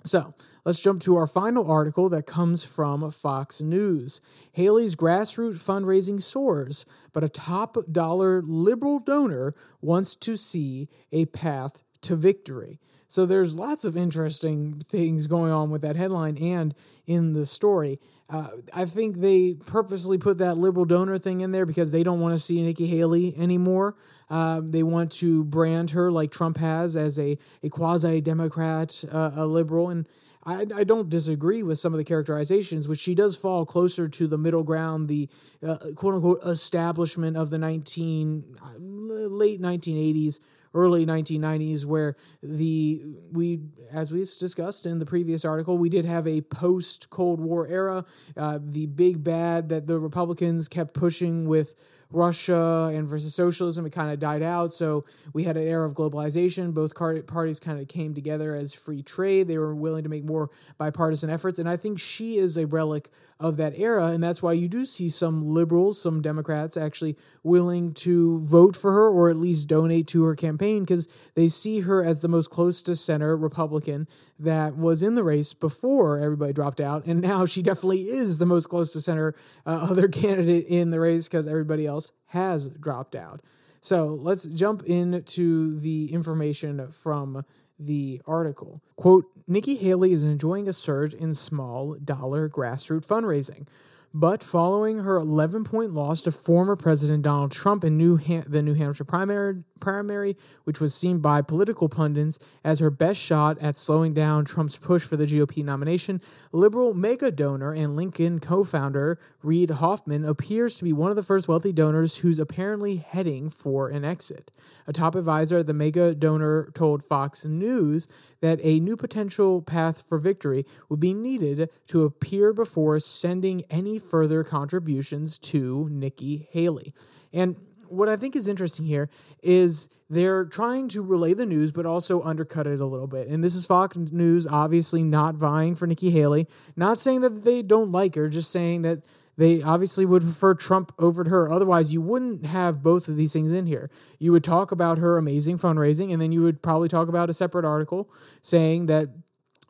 So 0.04 0.34
let's 0.64 0.80
jump 0.80 1.02
to 1.02 1.16
our 1.16 1.26
final 1.26 1.70
article 1.70 2.08
that 2.10 2.26
comes 2.26 2.64
from 2.64 3.10
Fox 3.10 3.60
News. 3.60 4.20
Haley's 4.52 4.96
grassroots 4.96 5.58
fundraising 5.58 6.22
soars, 6.22 6.86
but 7.12 7.24
a 7.24 7.28
top 7.28 7.76
dollar 7.90 8.42
liberal 8.42 9.00
donor 9.00 9.54
wants 9.80 10.16
to 10.16 10.36
see 10.36 10.88
a 11.12 11.26
path 11.26 11.82
to 12.02 12.16
victory. 12.16 12.80
So 13.08 13.24
there's 13.24 13.54
lots 13.54 13.84
of 13.84 13.96
interesting 13.96 14.82
things 14.86 15.26
going 15.26 15.50
on 15.50 15.70
with 15.70 15.82
that 15.82 15.96
headline 15.96 16.36
and 16.36 16.74
in 17.06 17.32
the 17.32 17.46
story. 17.46 17.98
Uh, 18.30 18.48
I 18.74 18.84
think 18.84 19.16
they 19.16 19.54
purposely 19.54 20.18
put 20.18 20.36
that 20.38 20.58
liberal 20.58 20.84
donor 20.84 21.18
thing 21.18 21.40
in 21.40 21.50
there 21.50 21.64
because 21.64 21.90
they 21.90 22.02
don't 22.02 22.20
want 22.20 22.34
to 22.34 22.38
see 22.38 22.62
Nikki 22.62 22.86
Haley 22.86 23.34
anymore. 23.38 23.96
Um, 24.30 24.70
they 24.70 24.82
want 24.82 25.12
to 25.12 25.44
brand 25.44 25.90
her 25.90 26.10
like 26.10 26.30
Trump 26.30 26.58
has 26.58 26.96
as 26.96 27.18
a, 27.18 27.38
a 27.62 27.68
quasi 27.68 28.20
Democrat, 28.20 29.04
uh, 29.10 29.32
a 29.34 29.46
liberal. 29.46 29.88
And 29.88 30.06
I, 30.44 30.66
I 30.74 30.84
don't 30.84 31.08
disagree 31.08 31.62
with 31.62 31.78
some 31.78 31.92
of 31.92 31.98
the 31.98 32.04
characterizations, 32.04 32.88
which 32.88 33.00
she 33.00 33.14
does 33.14 33.36
fall 33.36 33.66
closer 33.66 34.08
to 34.08 34.26
the 34.26 34.38
middle 34.38 34.64
ground, 34.64 35.08
the 35.08 35.28
uh, 35.66 35.76
quote 35.94 36.14
unquote 36.14 36.42
establishment 36.44 37.36
of 37.36 37.50
the 37.50 37.58
19, 37.58 38.56
uh, 38.62 38.78
late 38.78 39.60
1980s 39.60 40.40
early 40.74 41.06
1990s 41.06 41.84
where 41.84 42.14
the 42.42 43.02
we 43.32 43.60
as 43.90 44.12
we 44.12 44.20
discussed 44.20 44.84
in 44.84 44.98
the 44.98 45.06
previous 45.06 45.44
article 45.44 45.78
we 45.78 45.88
did 45.88 46.04
have 46.04 46.26
a 46.26 46.40
post 46.42 47.08
cold 47.10 47.40
war 47.40 47.66
era 47.66 48.04
uh, 48.36 48.58
the 48.62 48.86
big 48.86 49.24
bad 49.24 49.70
that 49.70 49.86
the 49.86 49.98
republicans 49.98 50.68
kept 50.68 50.92
pushing 50.92 51.48
with 51.48 51.74
Russia 52.10 52.90
and 52.92 53.08
versus 53.08 53.34
socialism, 53.34 53.84
it 53.86 53.90
kind 53.90 54.10
of 54.10 54.18
died 54.18 54.42
out. 54.42 54.72
So 54.72 55.04
we 55.32 55.44
had 55.44 55.56
an 55.56 55.66
era 55.66 55.86
of 55.86 55.94
globalization. 55.94 56.72
Both 56.72 56.94
parties 56.94 57.60
kind 57.60 57.78
of 57.78 57.88
came 57.88 58.14
together 58.14 58.54
as 58.54 58.72
free 58.72 59.02
trade. 59.02 59.48
They 59.48 59.58
were 59.58 59.74
willing 59.74 60.04
to 60.04 60.08
make 60.08 60.24
more 60.24 60.50
bipartisan 60.78 61.28
efforts. 61.30 61.58
And 61.58 61.68
I 61.68 61.76
think 61.76 62.00
she 62.00 62.38
is 62.38 62.56
a 62.56 62.66
relic 62.66 63.10
of 63.40 63.56
that 63.56 63.78
era. 63.78 64.06
And 64.06 64.22
that's 64.22 64.42
why 64.42 64.52
you 64.52 64.68
do 64.68 64.84
see 64.84 65.08
some 65.08 65.46
liberals, 65.46 66.00
some 66.00 66.20
Democrats 66.20 66.76
actually 66.76 67.16
willing 67.42 67.94
to 67.94 68.40
vote 68.40 68.74
for 68.74 68.92
her 68.92 69.08
or 69.08 69.30
at 69.30 69.36
least 69.36 69.68
donate 69.68 70.08
to 70.08 70.24
her 70.24 70.34
campaign 70.34 70.80
because 70.80 71.06
they 71.34 71.48
see 71.48 71.80
her 71.80 72.04
as 72.04 72.20
the 72.20 72.28
most 72.28 72.50
close 72.50 72.82
to 72.82 72.96
center 72.96 73.36
Republican 73.36 74.08
that 74.38 74.76
was 74.76 75.02
in 75.02 75.14
the 75.14 75.22
race 75.22 75.54
before 75.54 76.18
everybody 76.18 76.52
dropped 76.52 76.80
out. 76.80 77.04
And 77.04 77.20
now 77.20 77.46
she 77.46 77.62
definitely 77.62 78.02
is 78.02 78.38
the 78.38 78.46
most 78.46 78.66
close 78.66 78.92
to 78.94 79.00
center 79.00 79.34
uh, 79.64 79.86
other 79.90 80.08
candidate 80.08 80.66
in 80.66 80.90
the 80.90 81.00
race 81.00 81.28
because 81.28 81.46
everybody 81.46 81.86
else 81.86 82.12
has 82.26 82.68
dropped 82.68 83.14
out. 83.14 83.40
So 83.80 84.06
let's 84.06 84.44
jump 84.46 84.82
into 84.84 85.78
the 85.78 86.12
information 86.12 86.90
from 86.90 87.44
the 87.78 88.20
article. 88.26 88.82
Quote 88.96 89.26
Nikki 89.46 89.76
Haley 89.76 90.12
is 90.12 90.24
enjoying 90.24 90.68
a 90.68 90.72
surge 90.72 91.14
in 91.14 91.34
small 91.34 91.94
dollar 91.94 92.48
grassroots 92.48 93.06
fundraising. 93.06 93.66
But 94.14 94.42
following 94.42 95.00
her 95.00 95.16
11 95.16 95.64
point 95.64 95.92
loss 95.92 96.22
to 96.22 96.32
former 96.32 96.76
President 96.76 97.22
Donald 97.22 97.52
Trump 97.52 97.84
in 97.84 97.98
New 97.98 98.16
Ham- 98.16 98.44
the 98.46 98.62
New 98.62 98.72
Hampshire 98.72 99.04
primary, 99.04 99.62
primary, 99.80 100.36
which 100.64 100.80
was 100.80 100.94
seen 100.94 101.18
by 101.18 101.42
political 101.42 101.88
pundits 101.88 102.38
as 102.64 102.78
her 102.78 102.90
best 102.90 103.20
shot 103.20 103.58
at 103.58 103.76
slowing 103.76 104.14
down 104.14 104.44
Trump's 104.44 104.76
push 104.76 105.02
for 105.02 105.16
the 105.16 105.26
GOP 105.26 105.62
nomination, 105.62 106.20
liberal 106.52 106.94
mega 106.94 107.30
donor 107.30 107.72
and 107.72 107.96
LinkedIn 107.98 108.40
co 108.40 108.64
founder 108.64 109.18
Reid 109.42 109.70
Hoffman 109.70 110.24
appears 110.24 110.76
to 110.78 110.84
be 110.84 110.92
one 110.92 111.10
of 111.10 111.16
the 111.16 111.22
first 111.22 111.46
wealthy 111.46 111.72
donors 111.72 112.16
who's 112.18 112.38
apparently 112.38 112.96
heading 112.96 113.50
for 113.50 113.88
an 113.88 114.04
exit. 114.04 114.50
A 114.86 114.92
top 114.92 115.14
advisor 115.14 115.58
at 115.58 115.66
the 115.66 115.74
mega 115.74 116.14
donor 116.14 116.70
told 116.74 117.02
Fox 117.02 117.44
News 117.44 118.08
that 118.40 118.58
a 118.62 118.80
new 118.80 118.96
potential 118.96 119.62
path 119.62 120.04
for 120.08 120.18
victory 120.18 120.64
would 120.88 121.00
be 121.00 121.12
needed 121.12 121.70
to 121.88 122.04
appear 122.04 122.52
before 122.52 122.98
sending 123.00 123.62
any 123.70 123.97
further 123.98 124.44
contributions 124.44 125.38
to 125.38 125.88
Nikki 125.90 126.48
Haley. 126.50 126.94
And 127.32 127.56
what 127.88 128.08
I 128.08 128.16
think 128.16 128.36
is 128.36 128.48
interesting 128.48 128.84
here 128.84 129.08
is 129.42 129.88
they're 130.10 130.44
trying 130.44 130.88
to 130.88 131.02
relay 131.02 131.34
the 131.34 131.46
news, 131.46 131.72
but 131.72 131.86
also 131.86 132.22
undercut 132.22 132.66
it 132.66 132.80
a 132.80 132.86
little 132.86 133.06
bit. 133.06 133.28
And 133.28 133.42
this 133.42 133.54
is 133.54 133.66
Fox 133.66 133.96
News, 133.96 134.46
obviously 134.46 135.02
not 135.02 135.34
vying 135.34 135.74
for 135.74 135.86
Nikki 135.86 136.10
Haley. 136.10 136.46
Not 136.76 136.98
saying 136.98 137.22
that 137.22 137.44
they 137.44 137.62
don't 137.62 137.92
like 137.92 138.14
her, 138.14 138.28
just 138.28 138.50
saying 138.50 138.82
that 138.82 139.02
they 139.36 139.62
obviously 139.62 140.04
would 140.04 140.22
prefer 140.22 140.54
Trump 140.54 140.92
over 140.98 141.22
to 141.22 141.30
her. 141.30 141.50
Otherwise, 141.50 141.92
you 141.92 142.00
wouldn't 142.00 142.44
have 142.44 142.82
both 142.82 143.06
of 143.06 143.16
these 143.16 143.32
things 143.32 143.52
in 143.52 143.66
here. 143.66 143.88
You 144.18 144.32
would 144.32 144.42
talk 144.42 144.72
about 144.72 144.98
her 144.98 145.16
amazing 145.16 145.58
fundraising, 145.58 146.12
and 146.12 146.20
then 146.20 146.32
you 146.32 146.42
would 146.42 146.60
probably 146.60 146.88
talk 146.88 147.08
about 147.08 147.30
a 147.30 147.32
separate 147.32 147.64
article 147.64 148.10
saying 148.42 148.86
that 148.86 149.08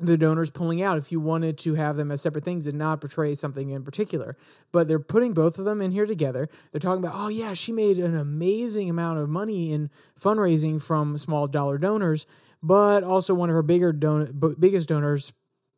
the 0.00 0.16
donors 0.16 0.50
pulling 0.50 0.80
out 0.80 0.96
if 0.96 1.10
you 1.10 1.18
wanted 1.18 1.58
to 1.58 1.74
have 1.74 1.96
them 1.96 2.10
as 2.10 2.22
separate 2.22 2.44
things 2.44 2.66
and 2.66 2.78
not 2.78 3.00
portray 3.00 3.34
something 3.34 3.70
in 3.70 3.82
particular. 3.82 4.36
But 4.70 4.86
they're 4.86 5.00
putting 5.00 5.34
both 5.34 5.58
of 5.58 5.64
them 5.64 5.82
in 5.82 5.90
here 5.90 6.06
together. 6.06 6.48
They're 6.70 6.80
talking 6.80 7.02
about, 7.02 7.16
oh, 7.16 7.28
yeah, 7.28 7.54
she 7.54 7.72
made 7.72 7.98
an 7.98 8.14
amazing 8.14 8.88
amount 8.88 9.18
of 9.18 9.28
money 9.28 9.72
in 9.72 9.90
fundraising 10.18 10.80
from 10.80 11.18
small 11.18 11.48
dollar 11.48 11.78
donors, 11.78 12.26
but 12.62 13.02
also 13.02 13.34
one 13.34 13.50
of 13.50 13.54
her 13.54 13.62
bigger 13.62 13.92
don- 13.92 14.56
biggest 14.58 14.88
donors 14.88 15.32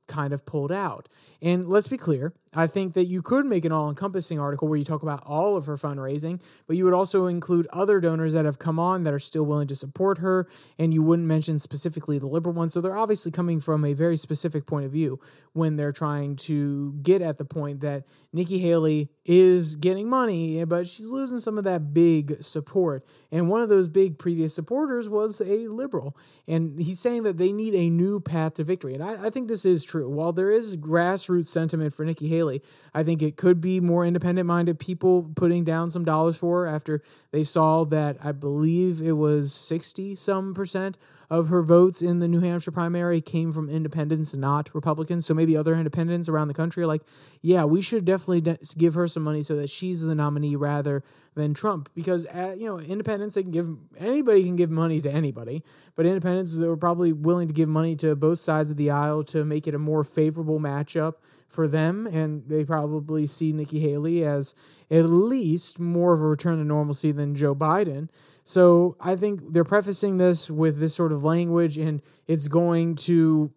kind 0.07 0.35
of 0.35 0.45
pulled 0.45 0.73
out. 0.73 1.09
And 1.43 1.67
let's 1.67 1.89
be 1.89 1.97
clear, 1.97 2.35
I 2.53 2.67
think 2.67 2.95
that 2.95 3.07
you 3.07 3.23
could 3.23 3.47
make 3.47 3.65
an 3.65 3.73
all 3.73 3.89
encompassing 3.89 4.39
article 4.39 4.69
where 4.69 4.77
you 4.77 4.85
talk 4.85 5.03
about 5.03 5.23
all 5.25 5.57
of 5.57 5.67
her 5.67 5.77
fundraising, 5.77 6.43
but 6.67 6.77
you 6.77 6.85
would 6.85 6.93
also 6.93 7.27
include 7.27 7.67
other 7.73 8.01
donors 8.01 8.35
that 8.35 8.45
have 8.45 8.59
come 8.59 8.79
on 8.79 9.05
that 9.05 9.15
are 9.15 9.19
still 9.19 9.45
willing 9.45 9.69
to 9.69 9.77
support 9.77 10.19
her, 10.19 10.49
and 10.79 10.93
you 10.93 11.03
wouldn't 11.03 11.29
mention 11.29 11.59
specifically 11.59 12.19
the 12.19 12.27
liberal 12.27 12.55
ones. 12.55 12.75
So 12.75 12.81
they're 12.81 12.99
obviously 12.99 13.31
coming 13.31 13.61
from 13.61 13.85
a 13.85 13.95
very 13.95 14.17
specific 14.17 14.67
point 14.67 14.85
of 14.85 14.93
view 14.93 15.19
when 15.53 15.77
they're 15.77 15.93
trying 15.93 16.37
to 16.37 16.93
get 17.03 17.23
at 17.23 17.39
the 17.39 17.45
point 17.45 17.81
that 17.81 18.05
Nikki 18.33 18.59
Haley 18.59 19.09
is 19.25 19.77
getting 19.77 20.09
money, 20.09 20.65
but 20.65 20.87
she's 20.87 21.11
losing 21.11 21.39
some 21.39 21.57
of 21.57 21.65
that 21.65 21.95
big 21.95 22.43
support. 22.43 23.05
And 23.33 23.49
one 23.49 23.63
of 23.63 23.69
those 23.69 23.89
big 23.89 24.19
previous 24.19 24.55
supporters 24.55 25.09
was 25.09 25.41
a 25.41 25.69
liberal. 25.69 26.17
And 26.47 26.81
he's 26.81 27.01
saying 27.01 27.23
that 27.25 27.39
they 27.39 27.51
need 27.53 27.75
a 27.75 27.89
new 27.89 28.21
path 28.21 28.55
to 28.55 28.65
victory. 28.65 28.95
And 28.95 29.03
I, 29.03 29.27
I 29.27 29.31
think 29.31 29.49
this 29.49 29.65
is 29.65 29.85
true. 29.85 30.09
While 30.09 30.33
there 30.33 30.51
is 30.51 30.77
grassroots 30.77 31.30
sentiment 31.43 31.93
for 31.93 32.05
Nikki 32.05 32.29
Haley, 32.29 32.63
I 32.95 33.03
think 33.03 33.23
it 33.23 33.37
could 33.37 33.61
be 33.61 33.81
more 33.81 34.05
independent 34.05 34.47
minded 34.47 34.79
people 34.79 35.31
putting 35.35 35.65
down 35.65 35.91
some 35.91 36.05
dollars 36.05 36.37
for 36.37 36.65
her 36.65 36.67
after 36.67 37.03
they 37.31 37.45
saw 37.45 37.85
that 37.85 38.17
I 38.23 38.33
believe 38.33 39.01
it 39.01 39.13
was 39.13 39.53
60 39.53 40.15
some 40.15 40.55
percent 40.55 40.99
of 41.31 41.49
her 41.49 41.63
votes 41.63 42.03
in 42.03 42.19
the 42.19 42.27
New 42.27 42.41
Hampshire 42.41 42.73
primary 42.73 43.21
came 43.21 43.53
from 43.53 43.71
independents, 43.71 44.35
not 44.35 44.75
Republicans. 44.75 45.25
So 45.25 45.33
maybe 45.33 45.57
other 45.57 45.77
independents 45.77 46.29
around 46.29 46.49
the 46.49 46.55
country 46.55 46.83
are 46.83 46.89
like, 46.89 47.03
yeah, 47.41 47.65
we 47.65 47.81
should 47.81 48.05
definitely 48.05 48.41
de- 48.41 48.59
give 48.77 48.95
her 48.95 49.07
some 49.07 49.23
money 49.23 49.45
so 49.45 49.55
that 49.55 49.71
she's 49.71 50.03
the 50.03 50.15
nominee 50.17 50.57
rather 50.57 51.05
than 51.37 51.55
Trump. 51.55 51.89
Because 51.95 52.27
uh, 52.27 52.57
you 52.59 52.67
know, 52.67 52.81
independents 52.81 53.37
they 53.37 53.43
can 53.43 53.53
give 53.53 53.71
anybody 53.99 54.43
can 54.43 54.57
give 54.57 54.71
money 54.71 55.01
to 55.01 55.11
anybody, 55.11 55.63
but 55.95 56.05
independents 56.05 56.57
they 56.57 56.67
were 56.67 56.77
probably 56.77 57.13
willing 57.13 57.47
to 57.47 57.55
give 57.55 57.69
money 57.69 57.95
to 57.97 58.17
both 58.17 58.41
sides 58.41 58.73
of 58.73 58.77
the 58.77 58.91
aisle 58.91 59.23
to 59.23 59.45
make 59.45 59.69
it 59.69 59.75
a 59.75 59.79
more 59.79 60.03
favorable 60.03 60.59
matchup 60.59 61.15
for 61.49 61.69
them, 61.69 62.07
and 62.07 62.43
they 62.49 62.65
probably 62.65 63.27
see 63.27 63.53
Nikki 63.53 63.79
Haley 63.79 64.25
as 64.25 64.55
at 64.91 65.03
least 65.03 65.79
more 65.79 66.13
of 66.13 66.21
a 66.21 66.27
return 66.27 66.59
to 66.59 66.65
normalcy 66.65 67.13
than 67.13 67.37
Joe 67.37 67.55
Biden. 67.55 68.09
So 68.45 68.97
I 69.01 69.17
think 69.17 69.53
they're 69.53 69.65
prefacing 69.65 70.19
this 70.19 70.51
with 70.51 70.79
this 70.79 70.95
sort 70.95 71.13
of 71.13 71.25
language, 71.25 71.79
and 71.79 72.03
it's 72.27 72.49
going 72.49 72.97
to 72.97 73.53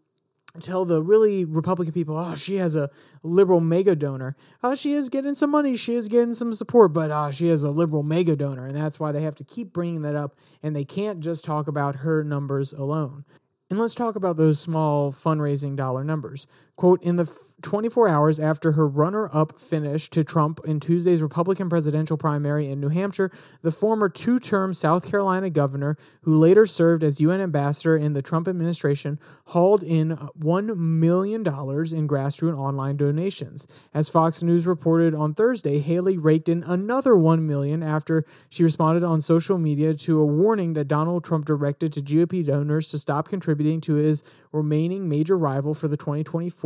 tell 0.59 0.85
the 0.85 1.01
really 1.01 1.45
Republican 1.45 1.93
people, 1.93 2.15
oh, 2.17 2.35
she 2.35 2.57
has 2.57 2.75
a 2.75 2.89
liberal 3.23 3.59
mega 3.59 3.95
donor. 3.95 4.35
Oh, 4.61 4.75
she 4.75 4.93
is 4.93 5.09
getting 5.09 5.35
some 5.35 5.49
money. 5.49 5.75
She 5.75 5.95
is 5.95 6.07
getting 6.07 6.33
some 6.33 6.53
support, 6.53 6.93
but 6.93 7.09
uh, 7.09 7.31
she 7.31 7.47
has 7.47 7.63
a 7.63 7.71
liberal 7.71 8.03
mega 8.03 8.35
donor. 8.35 8.65
And 8.67 8.75
that's 8.75 8.99
why 8.99 9.11
they 9.11 9.21
have 9.21 9.35
to 9.35 9.43
keep 9.43 9.73
bringing 9.73 10.03
that 10.03 10.15
up. 10.15 10.35
And 10.61 10.75
they 10.75 10.85
can't 10.85 11.21
just 11.21 11.43
talk 11.43 11.67
about 11.67 11.97
her 11.97 12.23
numbers 12.23 12.71
alone. 12.73 13.25
And 13.69 13.79
let's 13.79 13.95
talk 13.95 14.15
about 14.15 14.37
those 14.37 14.59
small 14.59 15.11
fundraising 15.11 15.75
dollar 15.75 16.03
numbers. 16.03 16.45
Quote, 16.75 17.03
in 17.03 17.17
the 17.17 17.31
24 17.63 18.09
hours 18.09 18.39
after 18.39 18.73
her 18.73 18.87
runner 18.87 19.29
up 19.33 19.59
finish 19.59 20.09
to 20.09 20.23
Trump 20.23 20.59
in 20.65 20.79
Tuesday's 20.79 21.21
Republican 21.21 21.69
presidential 21.69 22.17
primary 22.17 22.69
in 22.69 22.79
New 22.79 22.89
Hampshire, 22.89 23.31
the 23.61 23.71
former 23.71 24.09
two 24.09 24.37
term 24.37 24.73
South 24.73 25.09
Carolina 25.09 25.49
governor, 25.49 25.97
who 26.21 26.35
later 26.35 26.65
served 26.65 27.03
as 27.03 27.21
UN 27.21 27.41
ambassador 27.41 27.95
in 27.95 28.13
the 28.13 28.21
Trump 28.21 28.47
administration, 28.47 29.19
hauled 29.45 29.81
in 29.81 30.17
$1 30.17 30.77
million 30.77 31.41
in 31.41 32.07
grassroots 32.07 32.57
online 32.57 32.97
donations. 32.97 33.65
As 33.93 34.09
Fox 34.09 34.43
News 34.43 34.67
reported 34.67 35.15
on 35.15 35.33
Thursday, 35.33 35.79
Haley 35.79 36.17
raked 36.17 36.49
in 36.49 36.63
another 36.63 37.15
1 37.15 37.47
million 37.47 37.81
after 37.81 38.25
she 38.49 38.63
responded 38.63 39.03
on 39.03 39.21
social 39.21 39.57
media 39.57 39.93
to 39.93 40.19
a 40.19 40.25
warning 40.25 40.73
that 40.73 40.87
Donald 40.87 41.23
Trump 41.23 41.45
directed 41.45 41.93
to 41.93 42.01
GOP 42.01 42.45
donors 42.45 42.89
to 42.89 42.99
stop 42.99 43.29
contributing 43.29 43.79
to 43.81 43.95
his 43.95 44.23
remaining 44.51 45.07
major 45.07 45.37
rival 45.37 45.73
for 45.73 45.87
the 45.87 45.97
2024 45.97 46.62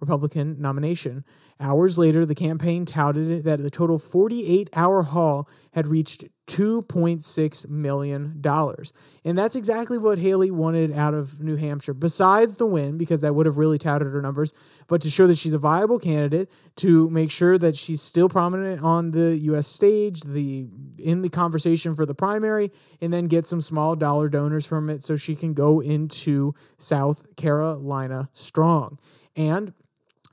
Republican 0.00 0.60
nomination. 0.60 1.24
Hours 1.60 1.96
later, 1.96 2.26
the 2.26 2.34
campaign 2.34 2.84
touted 2.84 3.44
that 3.44 3.62
the 3.62 3.70
total 3.70 3.98
48 3.98 4.68
hour 4.74 5.02
haul 5.02 5.48
had 5.72 5.86
reached 5.86 6.24
$2.6 6.48 7.68
million. 7.68 8.42
And 9.24 9.38
that's 9.38 9.54
exactly 9.54 9.96
what 9.96 10.18
Haley 10.18 10.50
wanted 10.50 10.92
out 10.92 11.14
of 11.14 11.40
New 11.40 11.56
Hampshire, 11.56 11.94
besides 11.94 12.56
the 12.56 12.66
win, 12.66 12.98
because 12.98 13.20
that 13.20 13.34
would 13.34 13.46
have 13.46 13.58
really 13.58 13.78
touted 13.78 14.08
her 14.08 14.20
numbers, 14.20 14.52
but 14.88 15.00
to 15.02 15.10
show 15.10 15.26
that 15.28 15.38
she's 15.38 15.52
a 15.52 15.58
viable 15.58 16.00
candidate, 16.00 16.50
to 16.76 17.08
make 17.10 17.30
sure 17.30 17.56
that 17.58 17.76
she's 17.76 18.02
still 18.02 18.28
prominent 18.28 18.82
on 18.82 19.12
the 19.12 19.38
U.S. 19.38 19.68
stage, 19.68 20.22
the 20.22 20.66
in 20.98 21.22
the 21.22 21.28
conversation 21.28 21.94
for 21.94 22.04
the 22.04 22.14
primary, 22.14 22.70
and 23.00 23.12
then 23.12 23.26
get 23.28 23.46
some 23.46 23.60
small 23.60 23.94
dollar 23.94 24.28
donors 24.28 24.66
from 24.66 24.90
it 24.90 25.02
so 25.02 25.16
she 25.16 25.36
can 25.36 25.54
go 25.54 25.80
into 25.80 26.54
South 26.76 27.36
Carolina 27.36 28.28
strong. 28.32 28.98
And 29.36 29.72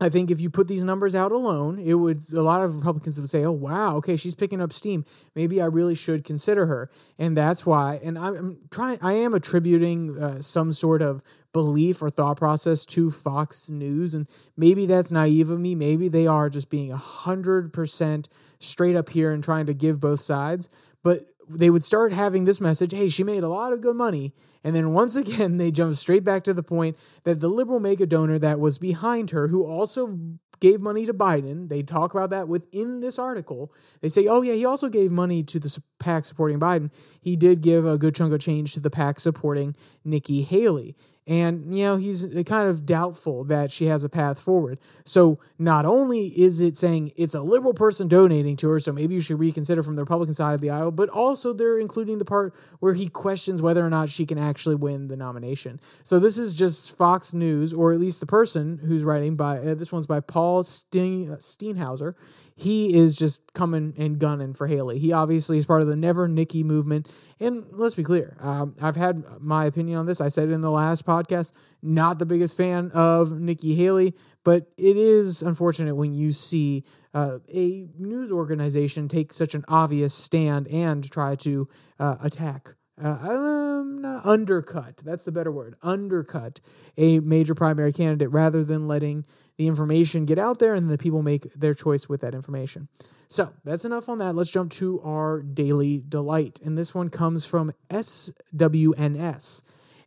I 0.01 0.09
think 0.09 0.31
if 0.31 0.39
you 0.39 0.49
put 0.49 0.67
these 0.67 0.83
numbers 0.83 1.13
out 1.13 1.31
alone, 1.31 1.77
it 1.77 1.95
would 1.95 2.31
a 2.31 2.41
lot 2.41 2.61
of 2.63 2.77
Republicans 2.77 3.19
would 3.19 3.29
say, 3.29 3.43
"Oh 3.43 3.51
wow, 3.51 3.97
okay, 3.97 4.15
she's 4.15 4.35
picking 4.35 4.61
up 4.61 4.71
steam. 4.71 5.03
Maybe 5.35 5.61
I 5.61 5.65
really 5.65 5.95
should 5.95 6.23
consider 6.23 6.65
her." 6.67 6.89
And 7.17 7.35
that's 7.35 7.65
why. 7.65 7.99
And 8.01 8.17
I'm 8.17 8.59
trying. 8.71 8.99
I 9.01 9.13
am 9.13 9.33
attributing 9.33 10.17
uh, 10.17 10.41
some 10.41 10.71
sort 10.71 11.01
of 11.01 11.21
belief 11.51 12.01
or 12.01 12.09
thought 12.09 12.37
process 12.37 12.85
to 12.85 13.11
Fox 13.11 13.69
News, 13.69 14.13
and 14.13 14.29
maybe 14.55 14.85
that's 14.85 15.11
naive 15.11 15.49
of 15.49 15.59
me. 15.59 15.75
Maybe 15.75 16.07
they 16.07 16.27
are 16.27 16.49
just 16.49 16.69
being 16.69 16.91
a 16.93 16.97
hundred 16.97 17.73
percent 17.73 18.29
straight 18.59 18.95
up 18.95 19.09
here 19.09 19.31
and 19.31 19.43
trying 19.43 19.65
to 19.65 19.73
give 19.73 19.99
both 19.99 20.21
sides. 20.21 20.69
But 21.03 21.23
they 21.49 21.69
would 21.69 21.83
start 21.83 22.13
having 22.13 22.45
this 22.45 22.61
message 22.61 22.91
hey, 22.91 23.09
she 23.09 23.23
made 23.23 23.43
a 23.43 23.49
lot 23.49 23.73
of 23.73 23.81
good 23.81 23.95
money. 23.95 24.33
And 24.63 24.75
then 24.75 24.93
once 24.93 25.15
again, 25.15 25.57
they 25.57 25.71
jump 25.71 25.95
straight 25.95 26.23
back 26.23 26.43
to 26.43 26.53
the 26.53 26.63
point 26.63 26.97
that 27.23 27.39
the 27.39 27.49
liberal 27.49 27.79
mega 27.79 28.05
donor 28.05 28.37
that 28.39 28.59
was 28.59 28.77
behind 28.77 29.31
her, 29.31 29.47
who 29.47 29.65
also 29.65 30.19
gave 30.59 30.81
money 30.81 31.05
to 31.05 31.13
Biden, 31.13 31.69
they 31.69 31.81
talk 31.81 32.13
about 32.13 32.31
that 32.31 32.47
within 32.47 32.99
this 32.99 33.17
article. 33.17 33.73
They 34.01 34.09
say, 34.09 34.27
oh, 34.27 34.41
yeah, 34.41 34.53
he 34.53 34.65
also 34.65 34.89
gave 34.89 35.11
money 35.11 35.43
to 35.43 35.59
the 35.59 35.81
PAC 35.99 36.25
supporting 36.25 36.59
Biden. 36.59 36.91
He 37.21 37.35
did 37.35 37.61
give 37.61 37.85
a 37.85 37.97
good 37.97 38.15
chunk 38.15 38.33
of 38.33 38.41
change 38.41 38.73
to 38.73 38.79
the 38.79 38.89
PAC 38.89 39.19
supporting 39.19 39.75
Nikki 40.03 40.41
Haley. 40.41 40.95
And, 41.29 41.77
you 41.77 41.85
know, 41.85 41.95
he's 41.95 42.25
kind 42.47 42.67
of 42.67 42.87
doubtful 42.87 43.43
that 43.45 43.71
she 43.71 43.85
has 43.85 44.03
a 44.03 44.09
path 44.09 44.41
forward. 44.41 44.79
So 45.05 45.39
not 45.59 45.85
only 45.85 46.25
is 46.25 46.59
it 46.59 46.75
saying 46.75 47.11
it's 47.17 47.35
a 47.35 47.41
liberal 47.41 47.75
person 47.75 48.07
donating 48.07 48.55
to 48.57 48.69
her, 48.69 48.79
so 48.79 48.91
maybe 48.91 49.13
you 49.13 49.21
should 49.21 49.37
reconsider 49.37 49.83
from 49.83 49.95
the 49.95 50.01
Republican 50.01 50.33
side 50.33 50.55
of 50.55 50.61
the 50.61 50.71
aisle, 50.71 50.89
but 50.89 51.07
also 51.09 51.53
they're 51.53 51.77
including 51.77 52.17
the 52.17 52.25
part 52.25 52.55
where 52.79 52.95
he 52.95 53.07
questions 53.07 53.61
whether 53.61 53.85
or 53.85 53.91
not 53.91 54.09
she 54.09 54.25
can 54.25 54.39
actually 54.39 54.73
win 54.73 55.07
the 55.07 55.15
nomination. 55.15 55.79
So 56.03 56.17
this 56.17 56.39
is 56.39 56.55
just 56.55 56.97
Fox 56.97 57.31
News, 57.31 57.73
or 57.73 57.93
at 57.93 57.99
least 57.99 58.21
the 58.21 58.25
person 58.25 58.79
who's 58.79 59.03
writing 59.03 59.35
by, 59.35 59.59
uh, 59.59 59.75
this 59.75 59.91
one's 59.91 60.07
by 60.07 60.21
Paul 60.21 60.63
Steen, 60.63 61.27
Steenhauser 61.39 62.15
he 62.59 62.93
is 62.93 63.15
just 63.15 63.53
coming 63.53 63.93
and 63.97 64.19
gunning 64.19 64.53
for 64.53 64.67
Haley. 64.67 64.99
He 64.99 65.13
obviously 65.13 65.57
is 65.57 65.65
part 65.65 65.81
of 65.81 65.87
the 65.87 65.95
Never 65.95 66.27
Nikki 66.27 66.61
movement. 66.61 67.07
And 67.39 67.65
let's 67.71 67.95
be 67.95 68.03
clear, 68.03 68.35
um, 68.41 68.75
I've 68.81 68.97
had 68.97 69.23
my 69.39 69.65
opinion 69.65 69.97
on 69.97 70.05
this. 70.05 70.19
I 70.19 70.27
said 70.27 70.49
it 70.49 70.51
in 70.51 70.61
the 70.61 70.71
last 70.71 71.05
podcast. 71.05 71.53
Not 71.81 72.19
the 72.19 72.25
biggest 72.25 72.57
fan 72.57 72.91
of 72.91 73.31
Nikki 73.31 73.75
Haley, 73.75 74.13
but 74.43 74.67
it 74.77 74.97
is 74.97 75.41
unfortunate 75.41 75.95
when 75.95 76.13
you 76.13 76.33
see 76.33 76.83
uh, 77.13 77.39
a 77.53 77.87
news 77.97 78.31
organization 78.31 79.07
take 79.07 79.31
such 79.31 79.55
an 79.55 79.63
obvious 79.69 80.13
stand 80.13 80.67
and 80.67 81.09
try 81.09 81.35
to 81.35 81.69
uh, 81.97 82.17
attack 82.21 82.75
uh, 83.03 83.09
um, 83.09 84.05
undercut. 84.23 84.97
That's 84.97 85.25
the 85.25 85.31
better 85.31 85.51
word. 85.51 85.75
Undercut 85.81 86.59
a 86.97 87.19
major 87.19 87.55
primary 87.55 87.93
candidate 87.93 88.31
rather 88.31 88.63
than 88.63 88.87
letting 88.87 89.25
the 89.57 89.67
information 89.67 90.25
get 90.25 90.39
out 90.39 90.59
there 90.59 90.73
and 90.73 90.89
the 90.89 90.97
people 90.97 91.21
make 91.21 91.53
their 91.53 91.73
choice 91.73 92.07
with 92.07 92.21
that 92.21 92.33
information. 92.33 92.87
So 93.27 93.53
that's 93.63 93.85
enough 93.85 94.09
on 94.09 94.17
that. 94.19 94.35
Let's 94.35 94.51
jump 94.51 94.71
to 94.73 95.01
our 95.01 95.41
daily 95.41 96.03
delight. 96.07 96.59
And 96.63 96.77
this 96.77 96.93
one 96.93 97.09
comes 97.09 97.45
from 97.45 97.73
SWNS. 97.89 99.61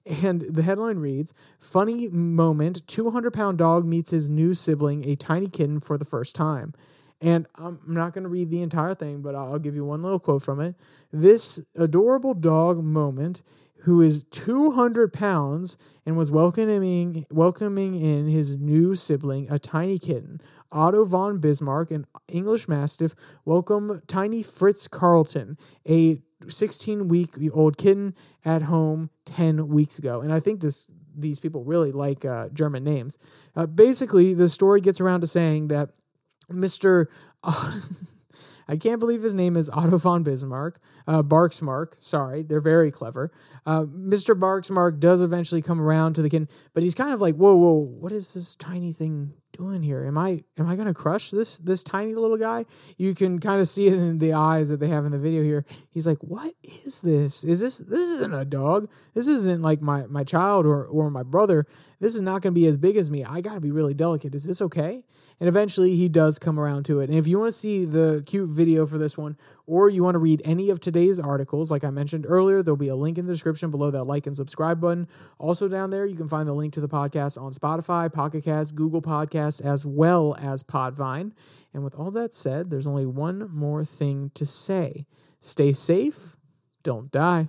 And 0.05 0.40
the 0.40 0.62
headline 0.62 0.98
reads 0.98 1.33
Funny 1.61 2.09
moment 2.09 2.87
200 2.88 3.33
pound 3.33 3.59
dog 3.59 3.87
meets 3.87 4.11
his 4.11 4.28
new 4.28 4.52
sibling, 4.52 5.09
a 5.09 5.14
tiny 5.14 5.46
kitten, 5.46 5.78
for 5.78 5.96
the 5.96 6.05
first 6.05 6.35
time. 6.35 6.74
And 7.23 7.47
I'm 7.55 7.79
not 7.87 8.13
going 8.13 8.25
to 8.25 8.29
read 8.29 8.51
the 8.51 8.63
entire 8.63 8.95
thing, 8.95 9.23
but 9.23 9.37
I'll 9.37 9.61
give 9.61 9.77
you 9.77 9.85
one 9.85 10.03
little 10.03 10.19
quote 10.19 10.43
from 10.43 10.61
it. 10.61 10.75
This 11.13 11.61
adorable 11.77 12.35
dog 12.35 12.83
moment, 12.83 13.43
who 13.83 14.01
is 14.01 14.25
200 14.25 15.13
pounds 15.13 15.79
and 16.05 16.17
was 16.17 16.33
welcoming 16.33 17.25
welcoming 17.31 17.95
in 17.95 18.27
his 18.27 18.57
new 18.57 18.97
sibling, 18.97 19.49
a 19.51 19.59
tiny 19.61 20.01
kitten, 20.01 20.41
Otto 20.73 21.05
von 21.05 21.39
Bismarck, 21.39 21.93
an 21.93 22.07
English 22.27 22.67
Mastiff, 22.67 23.15
welcome 23.45 24.03
tiny 24.09 24.43
Fritz 24.43 24.89
Carlton, 24.89 25.57
a 25.89 26.19
16 26.49 27.07
week 27.07 27.35
old 27.53 27.77
kitten 27.77 28.15
at 28.45 28.63
home 28.63 29.11
10 29.27 29.69
weeks 29.69 29.97
ago. 29.97 30.21
And 30.21 30.33
I 30.33 30.41
think 30.41 30.61
this 30.61 30.89
these 31.15 31.39
people 31.39 31.63
really 31.63 31.93
like 31.93 32.25
uh, 32.25 32.49
German 32.49 32.83
names. 32.83 33.19
Uh, 33.55 33.67
basically, 33.67 34.35
the 34.35 34.49
story 34.49 34.81
gets 34.81 35.01
around 35.01 35.21
to 35.21 35.27
saying 35.27 35.69
that 35.69 35.91
Mr. 36.50 37.07
I 38.68 38.76
can't 38.76 39.00
believe 39.00 39.22
his 39.22 39.35
name 39.35 39.57
is 39.57 39.68
Otto 39.70 39.98
von 39.98 40.22
Bismarck. 40.22 40.81
Uh, 41.07 41.22
Barksmark, 41.22 41.94
sorry, 42.00 42.42
they're 42.42 42.61
very 42.61 42.90
clever. 42.90 43.31
Uh, 43.66 43.83
Mr. 43.83 44.38
Barksmark 44.38 45.00
does 45.00 45.20
eventually 45.20 45.62
come 45.62 45.81
around 45.81 46.14
to 46.14 46.22
the 46.22 46.31
kid, 46.31 46.50
but 46.74 46.83
he's 46.83 46.94
kind 46.94 47.12
of 47.12 47.20
like, 47.20 47.35
whoa, 47.35 47.57
whoa, 47.57 47.74
what 47.74 48.12
is 48.12 48.35
this 48.35 48.57
tiny 48.57 48.92
thing 48.92 49.35
doing 49.52 49.83
here? 49.83 50.05
Am 50.05 50.16
I 50.16 50.42
am 50.59 50.68
I 50.68 50.76
gonna 50.76 50.94
crush 50.94 51.31
this 51.31 51.59
this 51.59 51.83
tiny 51.83 52.14
little 52.14 52.37
guy? 52.37 52.64
You 52.96 53.14
can 53.14 53.38
kind 53.38 53.61
of 53.61 53.68
see 53.68 53.87
it 53.87 53.94
in 53.94 54.18
the 54.18 54.33
eyes 54.33 54.68
that 54.70 54.81
they 54.81 54.88
have 54.88 55.05
in 55.05 55.12
the 55.12 55.18
video 55.18 55.42
here. 55.42 55.64
He's 55.90 56.07
like, 56.07 56.18
what 56.20 56.55
is 56.85 57.00
this? 57.00 57.44
Is 57.44 57.61
this 57.61 57.78
this 57.78 58.00
isn't 58.00 58.35
a 58.35 58.44
dog? 58.44 58.90
This 59.14 59.28
isn't 59.28 59.62
like 59.62 59.81
my 59.81 60.07
my 60.07 60.24
child 60.24 60.66
or 60.66 60.85
or 60.87 61.11
my 61.11 61.22
brother. 61.22 61.66
This 62.03 62.17
is 62.17 62.21
not 62.21 62.43
gonna 62.43 62.53
be 62.53 62.67
as 62.67 62.77
big 62.77 62.97
as 62.97 63.12
me. 63.12 63.23
I 63.23 63.41
gotta 63.41 63.61
be 63.61 63.71
really 63.71 63.95
delicate. 63.95 64.35
Is 64.35 64.43
this 64.43 64.61
okay? 64.61 65.05
And 65.38 65.49
eventually 65.49 65.95
he 65.95 66.09
does 66.09 66.37
come 66.37 66.59
around 66.59 66.85
to 66.87 66.99
it. 66.99 67.09
And 67.09 67.17
if 67.17 67.29
you 67.29 67.38
want 67.38 67.53
to 67.53 67.57
see 67.57 67.85
the 67.85 68.25
cute 68.27 68.51
video 68.51 68.87
for 68.88 68.99
this 68.99 69.17
one, 69.17 69.37
or 69.69 69.88
you 69.88 70.03
want 70.03 70.17
to 70.17 70.19
read 70.19 70.43
any 70.45 70.69
of 70.71 70.81
today's 70.81 71.21
articles, 71.21 71.71
like 71.71 71.85
I 71.85 71.91
mentioned 71.91 72.27
earlier, 72.29 72.61
there'll 72.61 72.77
be 72.77 72.88
a 72.88 72.97
link 72.97 73.19
in 73.19 73.27
the 73.27 73.33
description 73.33 73.71
below 73.71 73.93
that 73.93 74.03
like 74.03 74.27
and 74.27 74.35
subscribe 74.35 74.81
button. 74.81 75.07
Also, 75.38 75.69
down 75.69 75.91
there, 75.91 76.05
you 76.05 76.17
can 76.17 76.29
find 76.29 76.49
the 76.49 76.53
link 76.53 76.73
to 76.73 76.81
the 76.81 76.88
podcast 76.88 77.41
on 77.41 77.53
Spotify, 77.53 78.12
Pocket 78.12 78.43
Cast, 78.43 78.75
Google 78.75 79.01
Podcasts, 79.01 79.61
as 79.65 79.87
well 79.87 80.35
as 80.41 80.65
Podvine. 80.65 81.31
And 81.73 81.85
with 81.85 81.95
all 81.95 82.11
that 82.11 82.35
said, 82.35 82.69
there's 82.69 82.88
only 82.88 83.07
one 83.07 83.49
more 83.49 83.85
thing 83.85 84.33
to 84.35 84.45
say 84.45 85.07
stay 85.41 85.73
safe, 85.73 86.37
don't 86.83 87.12
die. 87.12 87.49